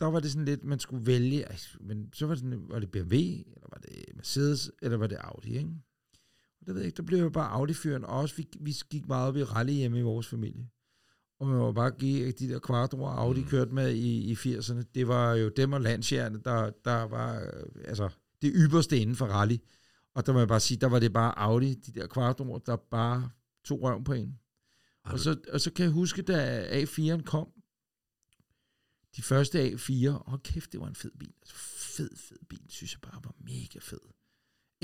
[0.00, 1.46] der var det sådan lidt, man skulle vælge,
[1.80, 5.16] men så var det, sådan, var det BMW, eller var det Mercedes, eller var det
[5.20, 5.70] Audi, ikke?
[6.60, 9.08] Og det ved jeg ikke, der blev jeg bare Audi-fyren, og også vi, vi gik
[9.08, 10.68] meget op i rally hjemme i vores familie.
[11.40, 13.46] Og man må bare give de der kvartroer, Audi Mm.
[13.46, 17.62] kørte med i, i 80'erne, det var jo dem og landshjerne, der, der var øh,
[17.84, 18.08] altså,
[18.42, 19.56] det ypperste inden for rally.
[20.14, 22.76] Og der må jeg bare sige, der var det bare Audi, de der kvartroer, der
[22.76, 23.30] bare
[23.64, 24.38] tog røven på en.
[25.04, 27.48] Og så, og så kan jeg huske, da A4'en kom,
[29.16, 31.32] de første A4, hold kæft, det var en fed bil.
[31.42, 31.54] Altså,
[31.96, 34.00] fed, fed bil, synes jeg bare var mega fed.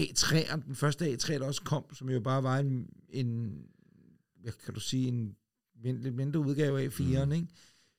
[0.01, 3.61] A3'eren, den første A3, der også kom, som jo bare var en, en
[4.43, 5.37] hvad kan du sige, en
[5.83, 7.33] lidt mindre udgave af A4'eren, Mm.
[7.33, 7.47] ikke?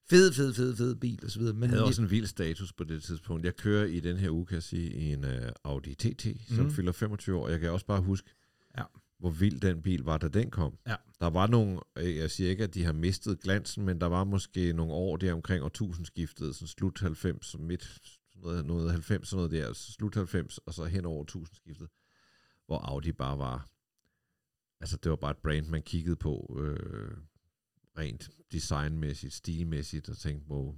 [0.10, 1.54] Fed, fed, fed, fed bil, og så videre.
[1.54, 3.46] Men Jeg havde også en vild status på det tidspunkt.
[3.46, 5.32] Jeg kører i den her uge, kan jeg sige, i en uh,
[5.64, 6.72] Audi TT, som Mhm.
[6.72, 7.48] fylder 25 år.
[7.50, 8.30] Jeg kan også bare huske,
[8.78, 8.84] Ja.
[9.20, 10.78] Hvor vild den bil var, da den kom.
[10.88, 10.96] Ja.
[11.20, 14.24] Der var nogle, øh, jeg siger ikke, at de har mistet glansen, men der var
[14.24, 18.00] måske nogle år der omkring årtusindskiftet, sådan slut 90, og midt
[18.36, 21.90] noget, noget 90, sådan noget der, slut 90, og så hen over årtusindskiftet,
[22.66, 23.70] hvor Audi bare var,
[24.80, 27.18] altså det var bare et brand, man kiggede på, øh,
[27.98, 30.78] rent designmæssigt, stilmæssigt, og tænkte, hvor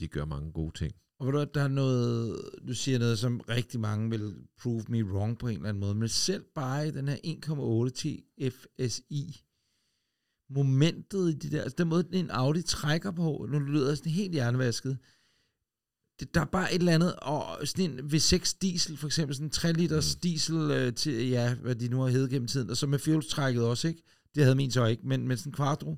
[0.00, 0.94] de gør mange gode ting.
[1.18, 5.04] Og ved du, der er noget, du siger noget, som rigtig mange vil prove me
[5.04, 9.42] wrong på en eller anden måde, men selv bare i den her 1,8 TFSI,
[10.50, 14.32] momentet i de der, altså den måde, en Audi trækker på, nu lyder sådan helt
[14.32, 14.98] hjernevasket,
[16.20, 19.46] det, der er bare et eller andet, og sådan en V6 diesel, for eksempel sådan
[19.46, 20.20] en 3 liters Mm.
[20.20, 23.64] diesel øh, til, ja, hvad de nu har heddet gennem tiden, og så med fjolstrækket
[23.64, 24.02] også, ikke?
[24.34, 25.96] Det havde min så ikke, men, men sådan en Quattro,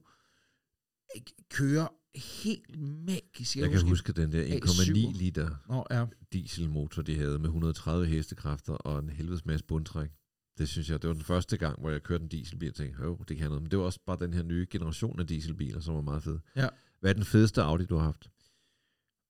[1.14, 1.88] ikke, kører
[2.18, 3.56] helt magisk.
[3.56, 4.64] Jeg kan huske den der A7.
[4.64, 6.06] 1,9 liter Nå, ja.
[6.32, 10.10] dieselmotor, de havde med 130 hestekræfter og en helvedes masse bundtræk.
[10.58, 13.02] Det synes jeg, det var den første gang, hvor jeg kørte en dieselbil og tænkte,
[13.02, 13.62] jo, det kan noget.
[13.62, 16.38] Men det var også bare den her nye generation af dieselbiler, som var meget fed.
[16.56, 16.68] Ja.
[17.00, 18.30] Hvad er den fedeste Audi, du har haft?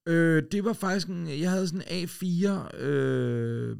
[0.06, 3.76] Øh, det var faktisk en, jeg havde sådan en A4, øh,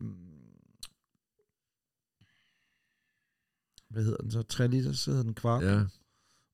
[3.91, 5.85] hvad hedder den så, 3 liter, så hedder den kvart, ja.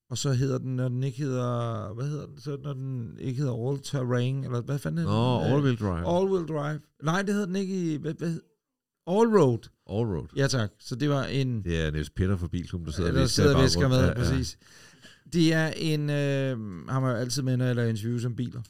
[0.09, 3.17] Ja, og så hedder den, når den ikke hedder, hvad hedder den, så når den
[3.19, 5.53] ikke hedder All Terrain, eller hvad fanden Nå, hedder den?
[5.53, 6.17] all-wheel drive.
[6.17, 6.79] All Wheel Drive.
[7.03, 8.29] Nej, det hedder den ikke i, hvad, hvad,
[9.07, 9.59] All Road.
[9.89, 10.27] Allroad.
[10.35, 13.25] Ja tak, så det var en, Det er Niels Peter fra Bilklubben, der sidder der
[13.25, 14.31] sidder og visker med, baggrunden.
[14.31, 14.57] præcis.
[15.33, 16.57] Det er en, øh,
[16.89, 18.61] han har jo altid med, når jeg laver interviews om biler.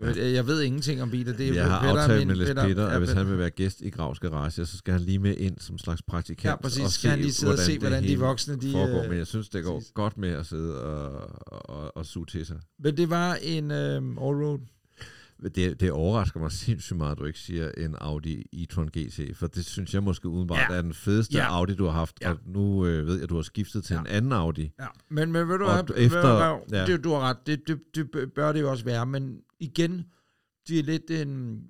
[0.00, 0.32] Ja.
[0.32, 1.32] Jeg ved ingenting om biler.
[1.32, 3.28] Det er jeg har Peter er aftalt min- med Les Peter- Peter, at hvis han
[3.30, 6.44] vil være gæst i Gravs Garage, så skal han lige med ind som slags praktikant.
[6.50, 6.84] Ja, præcis.
[6.84, 8.72] og Skal han lige sidde og se, hvordan de voksne, de...
[8.72, 9.02] foregår.
[9.02, 9.92] øh, Men jeg synes, det går præcis.
[9.94, 11.30] godt med at sidde og,
[11.68, 12.56] og, og suge til sig.
[12.78, 14.58] Men det var en øh, allroad.
[15.54, 19.46] Det, det overrasker mig sindssygt meget, at du ikke siger en Audi e-tron GT, for
[19.46, 20.76] det synes jeg måske udenbart Ja.
[20.76, 21.56] er den fedeste Ja.
[21.56, 22.16] Audi, du har haft.
[22.22, 22.30] Ja.
[22.30, 24.00] Og nu øh, ved jeg, at du har skiftet til Ja.
[24.00, 24.70] en anden Audi.
[24.80, 24.86] Ja.
[25.10, 26.86] Men, men ved du hvad, efter- hvad ja.
[26.86, 30.04] det, du har ret, det, det, det bør det jo også være, men igen,
[30.68, 31.62] det er lidt en,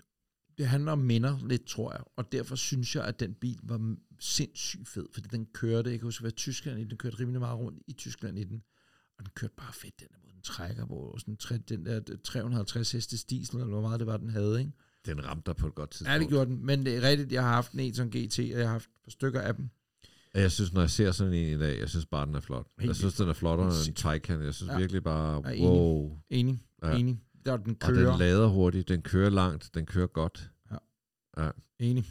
[0.58, 3.96] det handler om minder lidt, tror jeg, og derfor synes jeg, at den bil var
[4.20, 7.58] sindssygt fed, fordi den kørte, jeg kan huske, at Tyskland i den, kørte rimelig meget
[7.58, 8.62] rundt i Tyskland i den,
[9.18, 12.92] og den kørte bare fedt, den der måde, den trækker på, sådan den der 350
[12.92, 14.72] hestes diesel, eller hvor meget det var, den havde, ikke?
[15.06, 16.12] Den ramte dig på et godt tidspunkt.
[16.12, 18.48] Ja, det gjorde den, men det er rigtigt, jeg har haft en e-tron GT, og
[18.48, 19.68] jeg har haft et par stykker af dem.
[20.34, 22.66] Jeg synes, når jeg ser sådan en i dag, jeg synes bare, den er flot.
[22.78, 23.94] Helt jeg synes, den er flottere end en.
[23.94, 24.42] Taycan.
[24.42, 24.78] Jeg synes Ja.
[24.78, 25.68] virkelig bare, Jeg er enig.
[25.68, 26.18] wow.
[26.30, 26.88] Enig, Ja.
[26.88, 26.96] ja.
[26.96, 27.20] enig.
[27.46, 28.10] Der den Og kører.
[28.10, 30.50] den lader hurtigt, den kører langt, den kører godt.
[31.78, 32.06] Enig.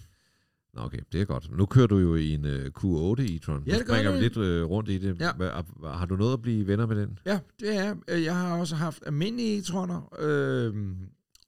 [0.74, 1.58] Nå, okay, det er godt.
[1.58, 3.64] Nu kører du jo i en uh, Q8 e-tron.
[3.68, 5.20] Ja, det gør vi lidt uh, rundt i det.
[5.22, 5.32] Ja.
[5.34, 5.50] Hvad,
[5.94, 7.20] har du noget at blive venner med den?
[7.26, 7.96] Ja, det er.
[8.08, 10.74] øh, Jeg har også haft almindelige e-troner, øh,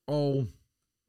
[0.07, 0.47] og...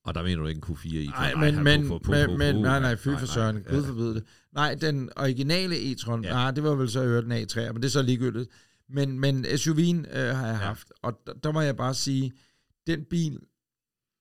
[0.05, 1.35] Og der mener du ikke en Q4 e-tron?
[1.35, 3.75] Nej, men, men, på, på, men, på, men, nej, nej, fy for søren, ja.
[3.75, 4.25] gud forbyde det.
[4.53, 6.29] Nej, den originale e-tron, Ja.
[6.29, 6.35] ja.
[6.35, 8.51] nej, det var vel så øvrigt en A3, men det er så ligegyldigt.
[8.89, 10.67] Men, men SUV'en øh, har jeg Ja.
[10.67, 12.33] haft, og der, der må jeg bare sige,
[12.87, 13.39] den bil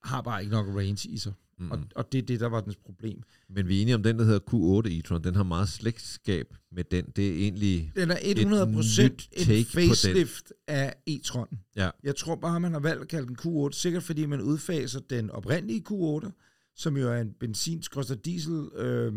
[0.03, 1.71] har bare ikke nok range i sig, Mm.
[1.71, 3.21] og, og det er det, der var dens problem.
[3.49, 6.83] Men vi er enige om, den, der hedder Q8 e-tron, den har meget slægtskab med
[6.83, 7.05] den.
[7.15, 7.91] Det er egentlig...
[7.95, 9.89] Den er Et 100% nyt en take på den.
[9.89, 11.57] facelift af e-tron.
[11.75, 11.89] Ja.
[12.03, 15.29] Jeg tror bare, man har valgt at kalde den Q8, sikkert fordi man udfaser den
[15.29, 16.31] oprindelige Q8,
[16.75, 17.81] som jo er en benzin
[18.25, 19.13] diesel øh,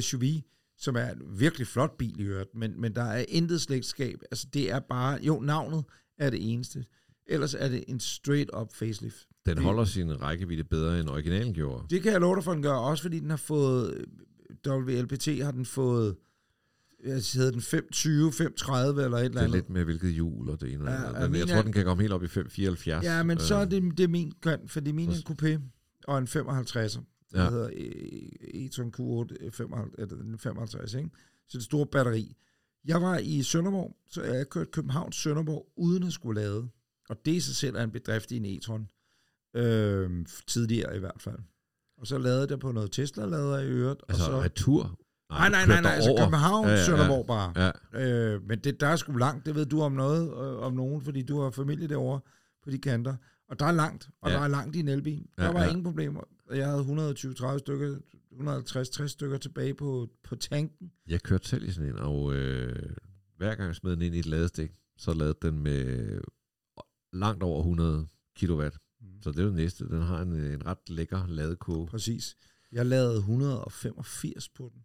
[0.00, 0.22] SUV,
[0.78, 4.18] som er en virkelig flot bil i øvrigt, men, men der er intet slægtskab.
[4.30, 5.84] Altså det er bare, jo navnet
[6.18, 6.84] er det eneste.
[7.26, 9.26] Ellers er det en straight up facelift.
[9.46, 11.84] Den Det- holder sin rækkevidde bedre, end originalen gjorde.
[11.90, 14.06] Det kan jeg love dig for, den gør, også fordi den har fået, øh,
[14.72, 16.16] WLPT har den fået,
[17.04, 19.52] jeg hedder den 520, 530 eller et eller Det er andet.
[19.56, 20.90] lidt med hvilket hjul og det ene.
[20.90, 23.04] Ja, Ja, den, min jeg tror, den kan komme helt op i 574.
[23.04, 25.60] Ja, men så er Øh, det, det er min køn, fordi min er en coupé
[26.08, 27.00] og en 55'er.
[27.32, 27.50] Det Ja.
[27.50, 31.10] hedder e- e-tron Q8 55, eller den 55, ikke?
[31.48, 32.34] Så det store batteri.
[32.84, 36.68] Jeg var i Sønderborg, så jeg kørte København Sønderborg uden at skulle lade.
[37.08, 38.82] Og det i sig selv er en bedrift i en e-tron.
[39.56, 41.38] Øh, tidligere i hvert fald.
[41.98, 44.00] Og så lavede jeg på noget Tesla-lader i øvrigt.
[44.08, 44.98] Altså og så, retur?
[45.30, 46.24] nej, nej, nej, nej, altså derover.
[46.24, 46.84] København, Ja, ja.
[46.84, 47.52] Sønderborg bare.
[47.56, 47.70] Ja,
[48.34, 51.00] Øh, men det, der er sgu langt, det ved du om noget, øh, om nogen,
[51.02, 52.20] fordi du har familie derovre
[52.64, 53.16] på de kanter.
[53.48, 54.36] Og der er langt, og Ja.
[54.36, 55.26] der er langt i en elbil.
[55.36, 55.68] Der Ja, var ja.
[55.68, 56.20] ingen problemer.
[56.54, 57.96] Jeg havde 120-30 stykker,
[58.32, 60.90] 150-60 stykker tilbage på, på tanken.
[61.08, 62.90] jeg kørte selv i sådan en, og øh,
[63.36, 66.20] hver gang jeg smed den ind i et ladestik, så lavede den med
[67.14, 68.06] langt over 100
[68.36, 68.78] kilowatt.
[69.22, 69.88] Så det er det næste.
[69.88, 71.86] Den har en, en ret lækker ladekurve.
[71.86, 72.36] Præcis.
[72.72, 74.82] Jeg lavede 185 på den.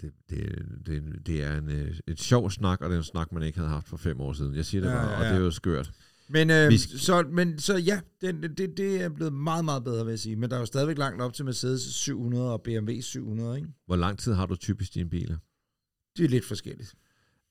[0.00, 3.32] Det, det, det, det er en, øh, et sjov snak, og det er en snak,
[3.32, 4.54] man ikke havde haft for fem år siden.
[4.54, 5.92] Jeg siger det Ja, bare, ja, og det er jo skørt.
[6.28, 10.04] Men, øh, Vi så, men så ja, det, det, det er blevet meget, meget bedre,
[10.04, 10.36] vil jeg sige.
[10.36, 13.68] Men der er jo stadigvæk langt op til Mercedes 700 og BMW 700, ikke?
[13.86, 15.36] Hvor lang tid har du typisk dine biler?
[16.16, 16.94] Det er lidt forskelligt.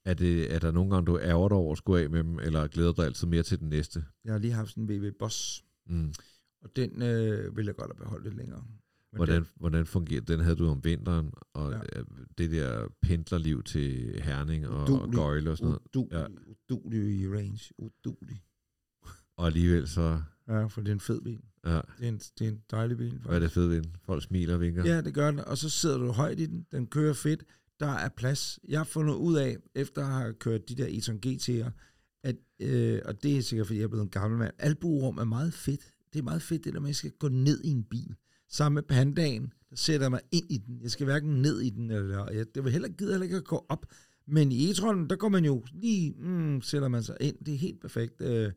[0.05, 2.39] Er, det, er der nogle gange, du ærger dig over at skulle af med dem,
[2.39, 4.03] eller glæder dig altid mere til den næste?
[4.25, 6.13] Jeg har lige haft sådan en VW Boss, Mm.
[6.61, 8.63] og den øh, vil jeg godt have beholdt lidt længere.
[9.11, 11.77] Men Hvordan, Den, hvordan fungerer Den havde du om vinteren, og Ja.
[11.95, 12.01] ja.
[12.37, 15.15] det der pendlerliv til Herning og, og Uduelig.
[15.15, 15.81] Gøjle og sådan noget.
[15.95, 16.25] udulig, Ja.
[16.69, 17.59] udulig i range.
[17.77, 18.43] Udulig.
[19.37, 21.39] Og alligevel så, Ja, for det er en fed bil.
[21.65, 23.19] ja, Det er en, det er en dejlig bil.
[23.25, 23.95] hvad er det ved den?
[24.05, 24.85] Folk smiler og vinker.
[24.85, 25.39] Ja, det gør den.
[25.39, 26.65] Og så sidder du højt i den.
[26.71, 27.43] Den kører fedt.
[27.81, 28.59] Der er plads.
[28.67, 31.71] Jeg har fundet ud af, efter at have kørt de der e-tron GT'er,
[32.23, 35.23] at, øh, og det er sikkert, fordi jeg er blevet en gammel mand, albuerum er
[35.23, 35.81] meget fedt.
[36.13, 38.15] Det er meget fedt, det der med, at jeg skal gå ned i en bil.
[38.49, 40.81] Sammen med pandaen, der sætter jeg mig ind i den.
[40.81, 43.43] Jeg skal hverken ned i den, eller jeg, det vil heller gider heller ikke at
[43.43, 43.85] gå op.
[44.27, 47.35] Men i e-tronen, der går man jo lige, mm, sætter man sig ind.
[47.45, 48.21] Det er helt perfekt.
[48.21, 48.51] Øh,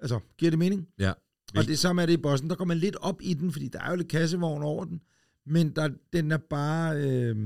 [0.00, 0.88] altså, giver det mening?
[0.98, 1.12] Ja.
[1.56, 2.50] Og det samme er det i bossen.
[2.50, 5.00] Der går man lidt op i den, fordi der er jo lidt kassevogn over den.
[5.46, 6.96] Men der, den er bare...
[6.96, 7.36] Øh,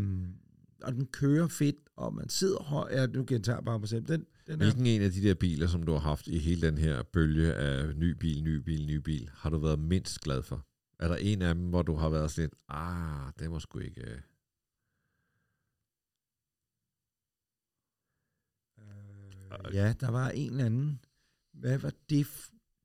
[0.82, 2.96] og den kører fedt, og man sidder højt.
[2.96, 4.06] Ja, nu gentager jeg bare mig selv.
[4.06, 6.78] Den, den Hvilken en af de der biler, som du har haft i hele den
[6.78, 10.66] her bølge af ny bil, ny bil, ny bil, har du været mindst glad for?
[10.98, 13.78] Er der en af dem, hvor du har været sådan lidt, ah, det var sgu
[13.78, 14.00] ikke...
[14.00, 14.20] øh."
[18.78, 21.04] øh, ja, der var en eller anden.
[21.52, 22.26] Hvad var det?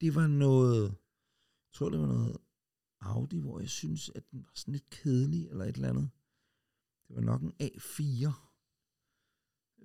[0.01, 0.83] Det var noget...
[0.83, 2.37] Jeg tror, det var noget
[3.05, 6.09] Audi, hvor jeg synes, at den var sådan lidt kedelig, eller et eller andet.
[7.07, 8.31] Det var nok en A4.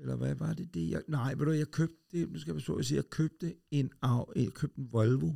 [0.01, 0.75] Eller hvad var det?
[0.75, 3.55] det jeg, nej, ved du, jeg købte det, nu skal jeg på, at jeg købte
[3.71, 3.91] en,
[4.37, 5.33] jeg købte en Volvo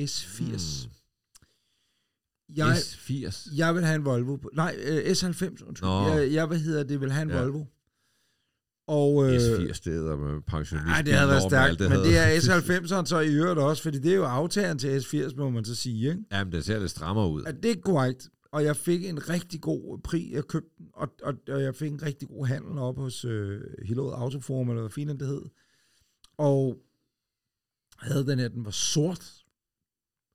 [0.00, 0.86] S80.
[0.88, 2.56] Hmm.
[2.56, 3.56] Jeg, S80.
[3.56, 4.36] jeg vil have en Volvo.
[4.36, 5.80] På, nej, øh, S90, undskyld.
[5.82, 6.08] Nå.
[6.08, 7.40] Jeg, jeg, hvad hedder det, vil have en Ja.
[7.40, 7.64] Volvo.
[8.86, 10.86] Og, øh, S80 steder med pensionist.
[10.86, 14.12] Nej, det havde været stærkt, men det er S90'eren så i øvrigt også, fordi det
[14.12, 16.08] er jo aftageren til S80, må man så sige.
[16.10, 16.22] Ikke?
[16.32, 17.42] Jamen, det ser lidt strammere ud.
[17.44, 18.28] At det er korrekt.
[18.52, 20.32] Og jeg fik en rigtig god pris.
[20.32, 23.60] Jeg købte den, og, og, og jeg fik en rigtig god handel op hos øh,
[23.82, 25.42] Hillerød Autoforum, eller hvad fint det hed.
[26.36, 26.82] Og
[27.98, 29.44] havde den her, den var sort.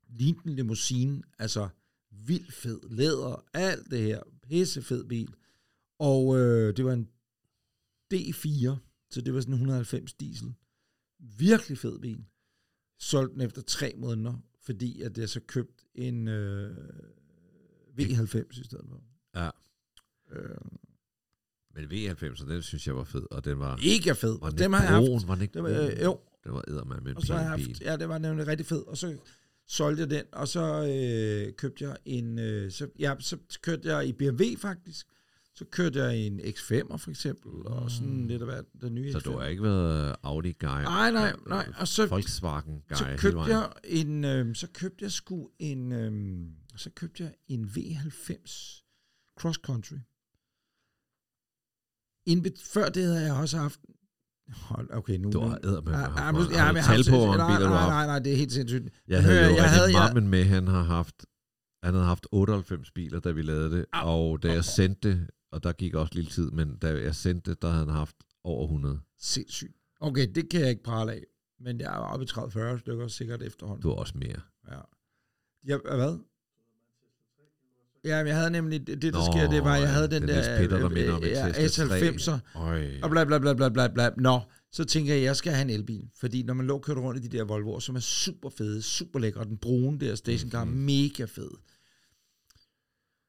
[0.09, 1.21] Lignede en limousine.
[1.39, 1.69] Altså
[2.11, 2.79] vildt fed.
[2.89, 4.21] Læder, alt det her.
[4.43, 5.33] pissefed bil.
[5.99, 7.09] Og øh, det var en
[8.13, 8.75] D4,
[9.09, 10.53] så det var sådan en 190 diesel.
[11.19, 12.25] Virkelig fed bil.
[12.99, 16.77] Solgte den efter tre måneder, fordi at jeg så købte en øh,
[17.99, 19.01] V90 i stedet for.
[19.35, 19.49] Ja.
[20.31, 20.55] Øh,
[21.75, 23.77] Men V90, den synes jeg var fed, og den var...
[23.77, 24.37] mega fed.
[24.41, 25.05] Var den ikke har jeg haft.
[25.05, 25.21] brun?
[25.27, 25.91] Var den ikke var, brun?
[25.91, 27.77] øh, jo, Den var eddermand med en og så har jeg haft, bil.
[27.81, 28.87] ja, det var nemlig rigtig fed.
[28.87, 29.17] Og så
[29.67, 30.63] solgte jeg den, og så
[31.47, 35.07] øh, købte jeg en, øh, så, ja, så kørte jeg i BMW faktisk.
[35.57, 39.17] Så kørte jeg en X5'er for eksempel, og sådan lidt af hvad, den nye Så
[39.17, 39.21] X5.
[39.21, 40.83] du har ikke været Audi-guy?
[40.83, 41.67] Nej, nej, nej.
[41.77, 46.11] Og så, Volkswagen-guy så købte jeg en, øh, så købte jeg sgu en, øh,
[46.77, 48.81] så købte jeg en V90
[49.39, 49.95] Cross Country.
[52.29, 53.79] Indbe- før det havde jeg også haft,
[54.49, 55.31] hold, okay, nu...
[55.31, 58.07] Du har eddermame Ja, ja, Har ja, tal på, mange biler du har nej, haft?
[58.07, 58.89] nej, det er helt sindssygt.
[59.07, 61.25] Jeg havde Hør, jo jeg havde- jeg- med, han har haft,
[61.83, 64.07] han havde haft 98 biler, da vi lavede det, Au.
[64.09, 67.51] og da jeg sendte det, og der gik også lidt tid, men da jeg sendte
[67.51, 68.99] det, der havde han haft over 100.
[69.19, 69.73] Sindssygt.
[69.99, 71.23] Okay, det kan jeg ikke prale af.
[71.59, 73.81] Men jeg er oppe i 30-40 stykker sikkert efterhånden.
[73.81, 74.41] Du har også mere.
[74.71, 74.79] Ja.
[75.63, 76.19] Jeg, hvad?
[78.05, 80.29] Ja, men jeg havde nemlig, det, der Nå, sker, det var, jeg havde den, den
[80.29, 81.99] der, Peter, der minder om en ja, Tesla 3.
[81.99, 82.99] S90'er, Øj.
[83.03, 84.09] og bla bla bla bla bla bla.
[84.17, 84.39] Nå,
[84.71, 86.09] så tænker jeg, jeg skal have en elbil.
[86.19, 88.81] Fordi når man lå og kørte rundt i de der Volvo'er, som er super fede,
[88.81, 90.73] super lækre, og den brune der stationcar, Mhm.
[90.73, 90.85] mm-hmm.
[90.85, 91.49] mega fed.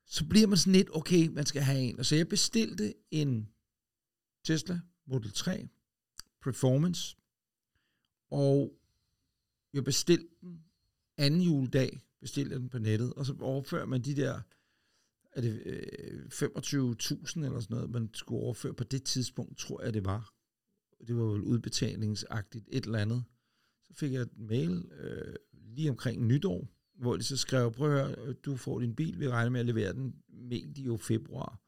[0.07, 1.99] Så bliver man sådan lidt, okay, man skal have en.
[1.99, 3.49] Og så jeg bestilte en
[4.45, 5.69] Tesla Model 3
[6.43, 7.17] Performance,
[8.31, 8.73] og
[9.73, 10.59] jeg bestilte den
[11.19, 14.41] anden juledag, bestilte den på nettet, og så overfører man de der
[15.37, 19.95] er det øh, 25.000 eller sådan noget, man skulle overføre på det tidspunkt, tror jeg
[19.95, 20.33] det var.
[21.07, 23.25] Det var vel udbetalingsagtigt, et eller andet.
[23.83, 26.69] Så fik jeg et mail øh, lige omkring nytår,
[26.99, 29.67] hvor de så skrev, prøv at høre, du får din bil, vi regner med at
[29.67, 31.61] levere den medio februar.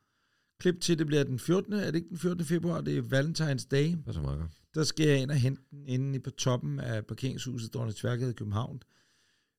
[0.60, 1.72] Klip til, det bliver den 14.
[1.72, 2.44] Er det ikke den 14.
[2.44, 2.80] februar?
[2.80, 3.90] Det er Valentine's Day.
[3.90, 4.50] Det er så meget.
[4.74, 8.34] Der skal jeg ind og hente den inde på toppen af parkeringshuset Dronning Tværgade i
[8.34, 8.82] København.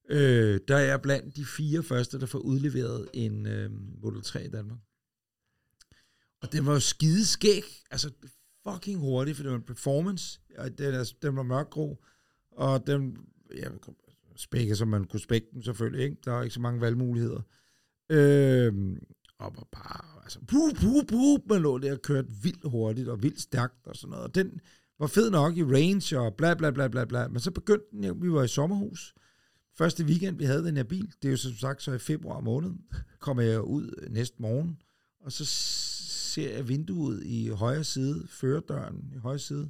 [0.09, 4.49] Øh, der er blandt de fire første, der får udleveret en øh, Model 3 i
[4.49, 4.79] Danmark.
[6.41, 7.63] Og den var jo skideskæg.
[7.91, 8.11] Altså
[8.67, 10.39] fucking hurtig, for det var en performance.
[10.57, 12.03] Og den, er, den var mørkgrå.
[12.51, 13.17] Og den,
[13.55, 13.67] ja,
[14.35, 16.17] spække, som man kunne spække den selvfølgelig, ikke?
[16.25, 17.41] Der er ikke så mange valgmuligheder.
[18.09, 18.73] Øh,
[19.39, 23.23] og var bare, altså, puh, puh, puh, man lå der og kørte vildt hurtigt og
[23.23, 24.23] vildt stærkt og sådan noget.
[24.25, 24.59] Og den
[24.99, 27.27] var fed nok i range og bla bla bla bla bla.
[27.27, 29.13] Men så begyndte den, ja, vi var i sommerhus.
[29.79, 32.39] Første weekend, vi havde den her bil, det er jo som sagt så i februar
[32.39, 32.71] måned,
[33.19, 34.81] kommer jeg ud næste morgen,
[35.19, 39.69] og så ser jeg vinduet i højre side, førerdøren i højre side.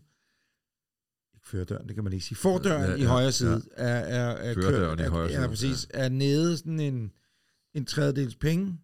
[1.33, 2.35] Ikke førerdøren, det kan man ikke sige.
[2.35, 3.83] Fordøren Ja, ja, i ja, højre side ja.
[3.83, 5.87] er, er, er, Førerdøren i er, højre Ja, side, præcis.
[5.89, 7.11] Er nede sådan en,
[7.73, 8.79] en tredjedels penge.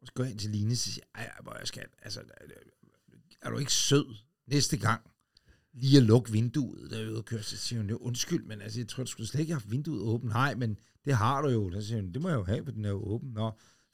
[0.00, 2.20] Og så går jeg ind til Line og siger, ej, hvor jeg skal, altså,
[3.42, 4.06] er du ikke sød
[4.46, 5.11] næste gang?
[5.74, 8.60] Lige at lukke vinduet, der er ude og køre, så siger hun, "Jo, undskyld, men
[8.60, 10.32] altså, jeg tror, du skulle slet ikke have haft vinduet åbent.
[10.32, 11.70] Nej, men det har du jo.
[11.72, 13.30] Så siger hun, det må jeg jo have, for den er jo åben.
[13.30, 13.50] Nå,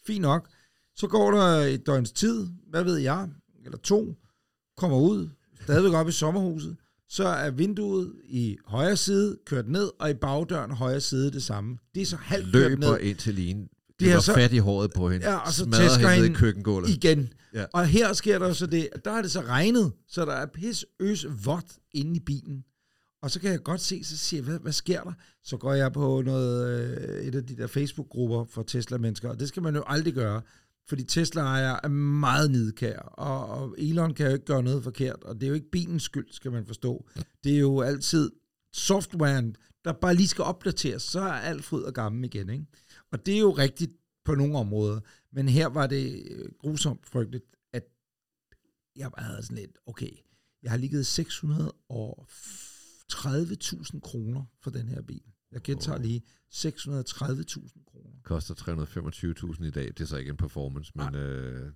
[0.06, 0.48] fint nok.
[0.96, 3.28] Så går der et døgns tid, hvad ved jeg,
[3.64, 4.14] eller to,
[4.76, 5.28] kommer ud,
[5.62, 6.76] stadigvæk op i sommerhuset,
[7.08, 11.78] så er vinduet i højre side kørt ned, og i bagdøren højre side det samme.
[11.94, 13.68] Det er så halvt kørt Løber ned ind til Line.
[14.06, 15.30] Er var så- fat i håret på hende.
[15.30, 16.90] Ja, og så tæsker hende i køkkengulvet.
[16.90, 17.32] igen.
[17.54, 17.64] Ja.
[17.72, 20.46] Og her sker der så det, at der er det så regnet, så der er
[20.46, 22.64] pis øs vådt inde i bilen.
[23.22, 25.12] Og så kan jeg godt se, så siger jeg, hvad, hvad sker der?
[25.44, 29.48] Så går jeg på noget, øh, et af de der Facebook-grupper for Tesla-mennesker, og det
[29.48, 30.42] skal man jo aldrig gøre,
[30.88, 35.34] fordi Tesla-ejere er meget nidkære, og, og Elon kan jo ikke gøre noget forkert, og
[35.34, 37.08] det er jo ikke bilens skyld, skal man forstå.
[37.44, 38.30] Det er jo altid
[38.72, 42.50] softwaren, der bare lige skal opdateres, så er alt fryd og gammel igen.
[42.50, 42.64] Ikke?
[43.10, 43.92] Og det er jo rigtigt
[44.24, 45.00] på nogle områder,
[45.32, 47.84] men her var det øh, grusomt frygteligt, at
[48.96, 50.10] jeg bare havde sådan lidt, okay,
[50.62, 55.22] jeg har ligget 630.000 kroner for den her bil.
[55.52, 56.22] Jeg gentager lige
[56.54, 58.20] 630.000 kroner.
[58.22, 59.86] Koster 325.000 i dag.
[59.86, 61.72] Det er så ikke en performance, men øh,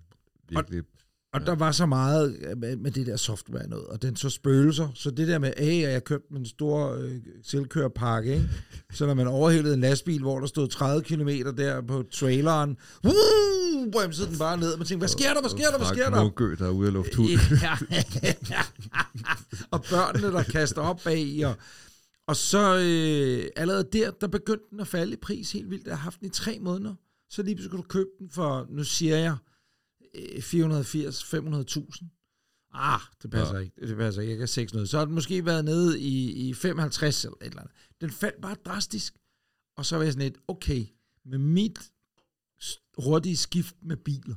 [0.49, 0.79] virkelig...
[0.79, 0.85] Og
[1.33, 1.39] Ja.
[1.39, 1.45] ja.
[1.45, 4.89] der var så meget med, med det der software noget, og den så spøgelser.
[4.95, 7.11] Så det der med, hey, jeg købte en stor øh,
[7.43, 8.49] selvkørerpakke, ikke?
[8.93, 13.91] så når man overhældede en lastbil, hvor der stod 30 km der på traileren, uh,
[13.91, 16.03] bremsede den bare ned, og man tænkte, hvad sker der, hvad sker der, hvad sker
[16.03, 16.21] Frank der?
[16.23, 17.09] Munkø, der er ude af luft.
[18.49, 18.61] Ja.
[19.71, 21.55] og børnene, der kaster op bag i, og,
[22.27, 25.87] og så øh, allerede der, der begyndte den at falde i pris helt vildt.
[25.87, 26.93] Jeg har haft den i tre måneder.
[27.29, 29.35] Så lige pludselig kunne du købe den for, nu siger jeg,
[30.17, 32.05] 480-500.000.
[32.75, 33.61] Ah, det passer Ja.
[33.61, 33.87] ikke.
[33.87, 34.31] Det passer ikke.
[34.31, 34.87] Jeg kan 600.
[34.87, 37.73] Så har den måske været nede i, i 55 eller et eller andet.
[38.01, 39.13] Den faldt bare drastisk.
[39.77, 40.85] Og så var jeg sådan lidt, okay,
[41.25, 41.79] med mit
[42.97, 44.35] hurtige skift med biler,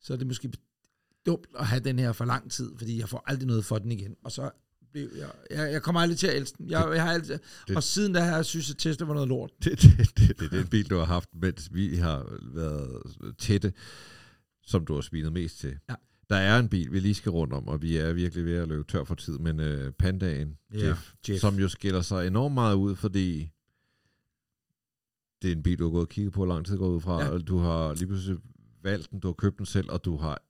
[0.00, 0.52] så er det måske
[1.26, 3.92] dumt at have den her for lang tid, fordi jeg får aldrig noget for den
[3.92, 4.16] igen.
[4.24, 4.50] Og så
[4.92, 6.70] blev jeg, jeg, jeg kommer aldrig til at elske den.
[6.70, 9.28] Jeg, jeg har altid, det- og siden da har jeg synes, at Tesla var noget
[9.28, 9.50] lort.
[9.64, 13.02] Det, det, det, det er den bil, du har haft, mens vi har været
[13.38, 13.72] tætte,
[14.66, 15.78] som du har svinet mest til.
[15.88, 15.94] Ja.
[16.30, 18.68] Der er en bil, vi lige skal rundt om, og vi er virkelig ved at
[18.68, 21.40] løbe tør for tid, men uh, Pandaen, Ja, Jeff, Jeff.
[21.40, 23.50] som jo skiller sig enormt meget ud, fordi
[25.42, 27.22] det er en bil, du har gået og kigget på lang tid gået ud fra,
[27.22, 27.28] Ja.
[27.28, 28.38] og du har lige pludselig
[28.82, 30.42] valgt den, du har købt den selv, og du har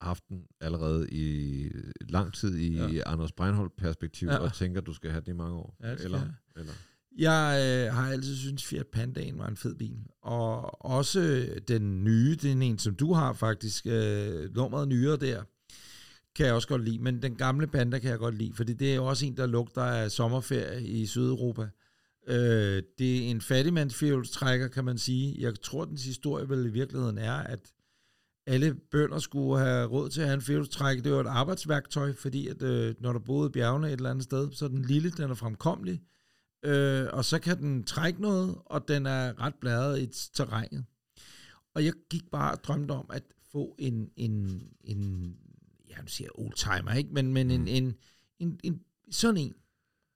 [0.00, 1.68] haft den allerede i
[2.00, 3.00] lang tid i Ja.
[3.06, 4.36] Anders Breinholt perspektiv, Ja.
[4.38, 5.76] og tænker, du skal have den i mange år.
[5.82, 6.30] Ja, eller, jeg.
[6.56, 6.72] eller.
[7.18, 9.98] Jeg øh, har altid syntes, Fiat Pandaen var en fed bil.
[10.22, 15.42] Og også øh, den nye, den en, som du har faktisk, øh, nummeret nyere der,
[16.36, 16.98] kan jeg også godt lide.
[16.98, 19.46] Men den gamle Panda kan jeg godt lide, fordi det er jo også en, der
[19.46, 21.68] lugter af sommerferie i Sydeuropa.
[22.28, 25.36] Øh, det er en fattigmandsfjælstrækker, kan man sige.
[25.38, 27.60] Jeg tror, dens historie vel i virkeligheden er, at
[28.46, 31.02] alle bønder skulle have råd til at have en fjælstrækker.
[31.02, 34.24] Det var et arbejdsværktøj, fordi at, øh, når der boede i bjergene et eller andet
[34.24, 36.00] sted, så er den lille, den er fremkommelig,
[36.66, 40.84] øh, og så kan den trække noget, og den er ret bladret i terrænet.
[41.74, 45.34] Og jeg gik bare og drømte om at få en, en, en
[45.88, 47.10] ja, nu siger oldtimer, ikke?
[47.12, 47.66] Men, men en, Mm.
[47.66, 47.96] en,
[48.38, 49.54] en, en, sådan en.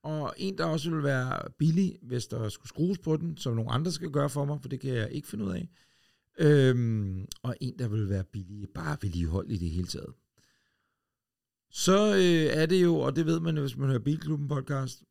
[0.02, 3.70] Og en, der også vil være billig, hvis der skulle skrues på den, som nogle
[3.70, 5.68] andre skal gøre for mig, for det kan jeg ikke finde ud af.
[6.38, 10.14] Øhm, og en, der vil være billig, bare vedligehold i det hele taget.
[11.70, 15.04] Så øh, er det jo, og det ved man jo, hvis man hører Bilklubben podcast,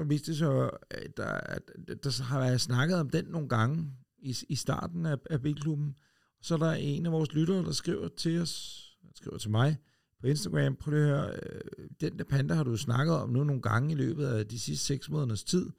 [0.00, 1.62] Øh, der viste sig, at der, at
[2.04, 5.96] der har jeg snakket om den nogle gange i, i starten af, af Bilklubben.
[6.42, 9.76] Så er der en af vores lyttere, der skriver til os, skriver til mig
[10.20, 13.62] på Instagram, prøv det her, øh, den der panda har du snakket om nu nogle
[13.62, 15.70] gange i løbet af de sidste seks måneders tid.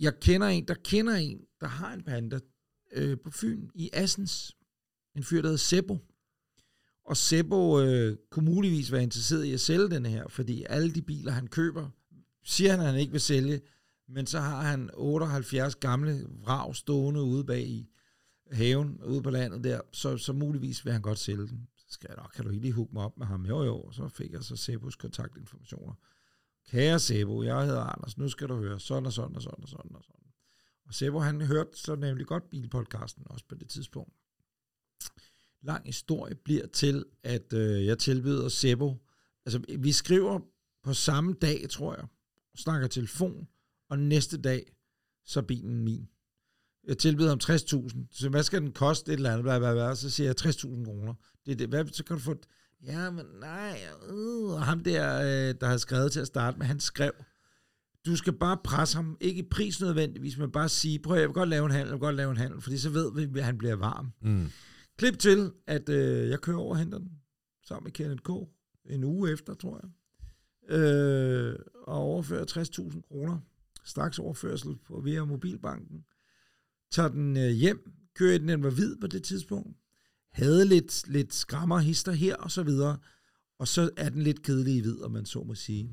[0.00, 2.38] Jeg kender en, der kender en, der har en panda
[2.92, 4.56] øh, på Fyn i Assens.
[5.16, 5.98] En fyr, der hedder Sebo.
[7.04, 11.02] Og Sebo øh, kunne muligvis være interesseret i at sælge den her, fordi alle de
[11.02, 11.90] biler, han køber,
[12.48, 13.60] siger han, at han ikke vil sælge,
[14.08, 17.88] men så har han 78 gamle vrag stående ude bag i
[18.52, 21.60] haven, ude på landet der, så, så muligvis vil han godt sælge dem.
[21.76, 23.46] Så skal jeg nok, kan du ikke lige hooke mig op med ham?
[23.46, 25.94] Jo, jo, så fik jeg så Sebos kontaktinformationer.
[26.68, 29.68] Kære Sebo, jeg hedder Anders, nu skal du høre sådan og sådan og sådan og
[29.68, 30.32] sådan og sådan.
[30.86, 34.12] Og Sebo, han hørte så nemlig godt bilpodcasten også på det tidspunkt.
[35.62, 38.96] Lang historie bliver til, at øh, jeg tilbyder Sebo.
[39.46, 40.40] altså vi skriver
[40.82, 42.06] på samme dag, tror jeg,
[42.58, 43.48] snakker telefon,
[43.90, 44.72] og næste dag,
[45.24, 46.08] så er bilen min.
[46.86, 48.06] Jeg tilbyder ham 60.000.
[48.12, 49.12] Så hvad skal den koste?
[49.12, 49.94] Et eller andet, bla, bla, bla.
[49.94, 51.14] Så siger jeg 60.000 kroner.
[51.46, 51.68] Det er det.
[51.68, 52.34] Hvad, så kan du få...
[52.82, 53.80] Ja, men nej.
[54.08, 54.50] Øh.
[54.50, 57.12] Og ham der, øh, der havde skrevet til at starte med, han skrev,
[58.06, 61.28] du skal bare presse ham, ikke i pris nødvendigvis, men bare sige, prøv at jeg
[61.28, 63.38] vil godt lave en handel, jeg vil godt lave en handel, fordi så ved vi,
[63.38, 64.12] at han bliver varm.
[64.22, 64.50] Mm.
[64.98, 67.10] Klip til, at øh, jeg kører over og henter den,
[67.66, 68.30] sammen med Kenneth K.
[68.90, 69.90] En uge efter, tror jeg.
[70.68, 73.38] Øh, og overfører 60.000 kroner.
[73.84, 76.04] Straks overførsel på via mobilbanken.
[76.92, 79.76] Tager den øh, hjem, kører i den, den var hvid på det tidspunkt.
[80.32, 82.98] Havde lidt, lidt skrammerhister her og så videre.
[83.58, 85.90] Og så er den lidt kedelig i hvid, om man så må sige.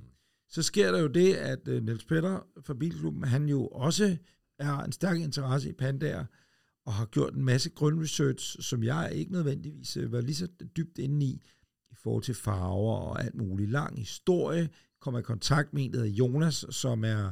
[0.49, 4.17] Så sker der jo det, at øh, Niels Petter fra Bilklubben, han jo også
[4.59, 6.25] er en stærk interesse i pandaer,
[6.85, 10.47] og har gjort en masse grundresearch, som jeg ikke nødvendigvis øh, var lige så
[10.77, 11.41] dybt inde i
[12.05, 13.71] forhold til farver og alt muligt.
[13.71, 17.31] Lang historie, kommer i kontakt med en, der hedder Jonas, som er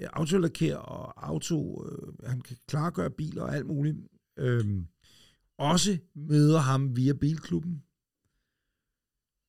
[0.00, 3.96] øh, autolaker og auto, øh, han kan klargøre biler og alt muligt.
[4.36, 4.86] Øhm,
[5.58, 7.82] også møder ham via Bilklubben.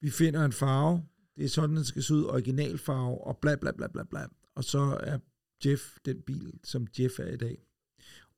[0.02, 1.04] Vi finder en farve,
[1.36, 4.26] det er sådan, den skal se ud, originalfarve, og bla bla bla bla bla.
[4.56, 5.20] Og så er
[5.66, 7.58] Jeff den bil, som Jeff er i dag.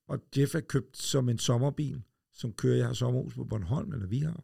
[0.07, 2.01] Og Jeff er købt som en sommerbil,
[2.33, 4.43] som kører, jeg har sommerhus på Bornholm, eller vi har.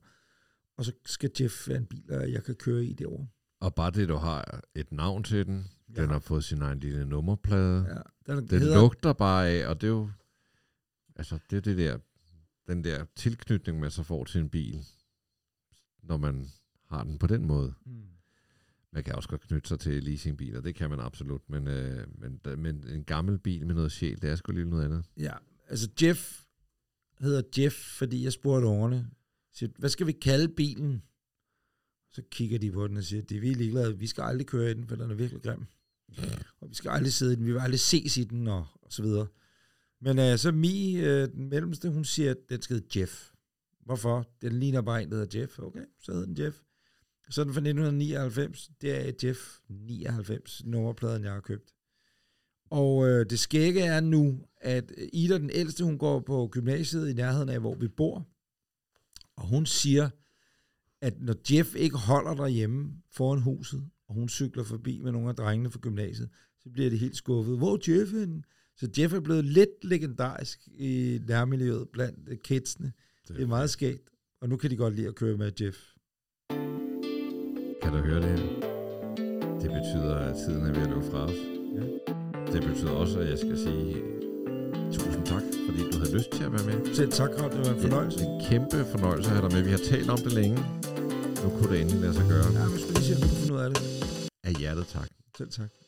[0.78, 3.28] Og så skal Jeff være en bil, jeg kan køre i det år.
[3.60, 6.02] Og bare det, du har et navn til den, ja.
[6.02, 7.86] den har fået sin egen lille nummerplade.
[8.28, 8.82] Ja, den, den hedder...
[8.82, 10.10] lugter bare af, og det er jo,
[11.16, 11.98] altså det er det der,
[12.68, 14.86] den der tilknytning, man så får til en bil,
[16.04, 16.48] når man
[16.90, 17.74] har den på den måde.
[17.86, 18.04] Mm.
[18.92, 22.40] Man kan også godt knytte sig til leasingbiler, det kan man absolut, men, øh, men,
[22.58, 25.06] men en gammel bil med noget sjæl, det er sgu lige noget andet.
[25.18, 25.34] Ja,
[25.68, 26.44] altså Jeff
[27.20, 29.10] hedder Jeff, fordi jeg spurgte årene,
[29.58, 31.04] siger, hvad skal vi kalde bilen?
[32.12, 34.72] Så kigger de på den og siger, det er vi ligeglade, vi skal aldrig køre
[34.72, 35.66] i den, for den er virkelig grim.
[36.62, 38.94] Og vi skal aldrig sidde i den, vi vil aldrig ses i den, og, og
[38.94, 39.28] så videre.
[40.02, 43.32] Men øh, så Mi, øh, den mellemste, hun siger, at den skal hedde Jeff.
[43.86, 44.26] Hvorfor?
[44.42, 45.60] Den ligner bare en, der hedder Jeff.
[45.60, 46.58] Okay, så hedder den Jeff.
[47.30, 48.70] Så den fra 1999.
[48.82, 49.40] Det er Jeff
[49.70, 51.74] 99, nummerpladen, jeg har købt.
[52.70, 57.14] Og øh, det skægge er nu, at Ida, den ældste, hun går på gymnasiet i
[57.14, 58.28] nærheden af, hvor vi bor.
[59.38, 60.10] Og hun siger,
[61.02, 65.36] at når Jeff ikke holder derhjemme foran huset, og hun cykler forbi med nogle af
[65.36, 66.30] drengene fra gymnasiet,
[66.60, 67.58] så bliver det helt skuffet.
[67.58, 68.44] Hvor er Jeff henne?
[68.76, 72.92] Så Jeff er blevet lidt legendarisk i nærmiljøet blandt kidsene.
[73.24, 74.10] Det er, det er meget skægt,
[74.42, 75.78] og nu kan de godt lide at køre med Jeff.
[77.82, 78.68] Kan du høre det her?
[79.62, 81.40] Det betyder, at tiden er ved at løbe fra os.
[81.76, 81.84] Ja.
[82.54, 83.94] Det betyder også, at jeg skal sige
[84.94, 85.17] tusind
[85.78, 86.96] fordi du havde lyst til at være med.
[86.96, 87.52] Selv tak, Ron.
[87.52, 88.20] Det var en fornøjelse.
[88.20, 89.64] Ja, en kæmpe fornøjelse at have dig med.
[89.64, 90.58] Vi har talt om det længe.
[91.44, 92.48] Nu kunne det endelig lade sig gøre.
[92.54, 93.82] Ja, vi skulle lige se, om vi kunne finde ud af det.
[94.44, 95.10] Af hjertet tak.
[95.38, 95.87] Selv tak.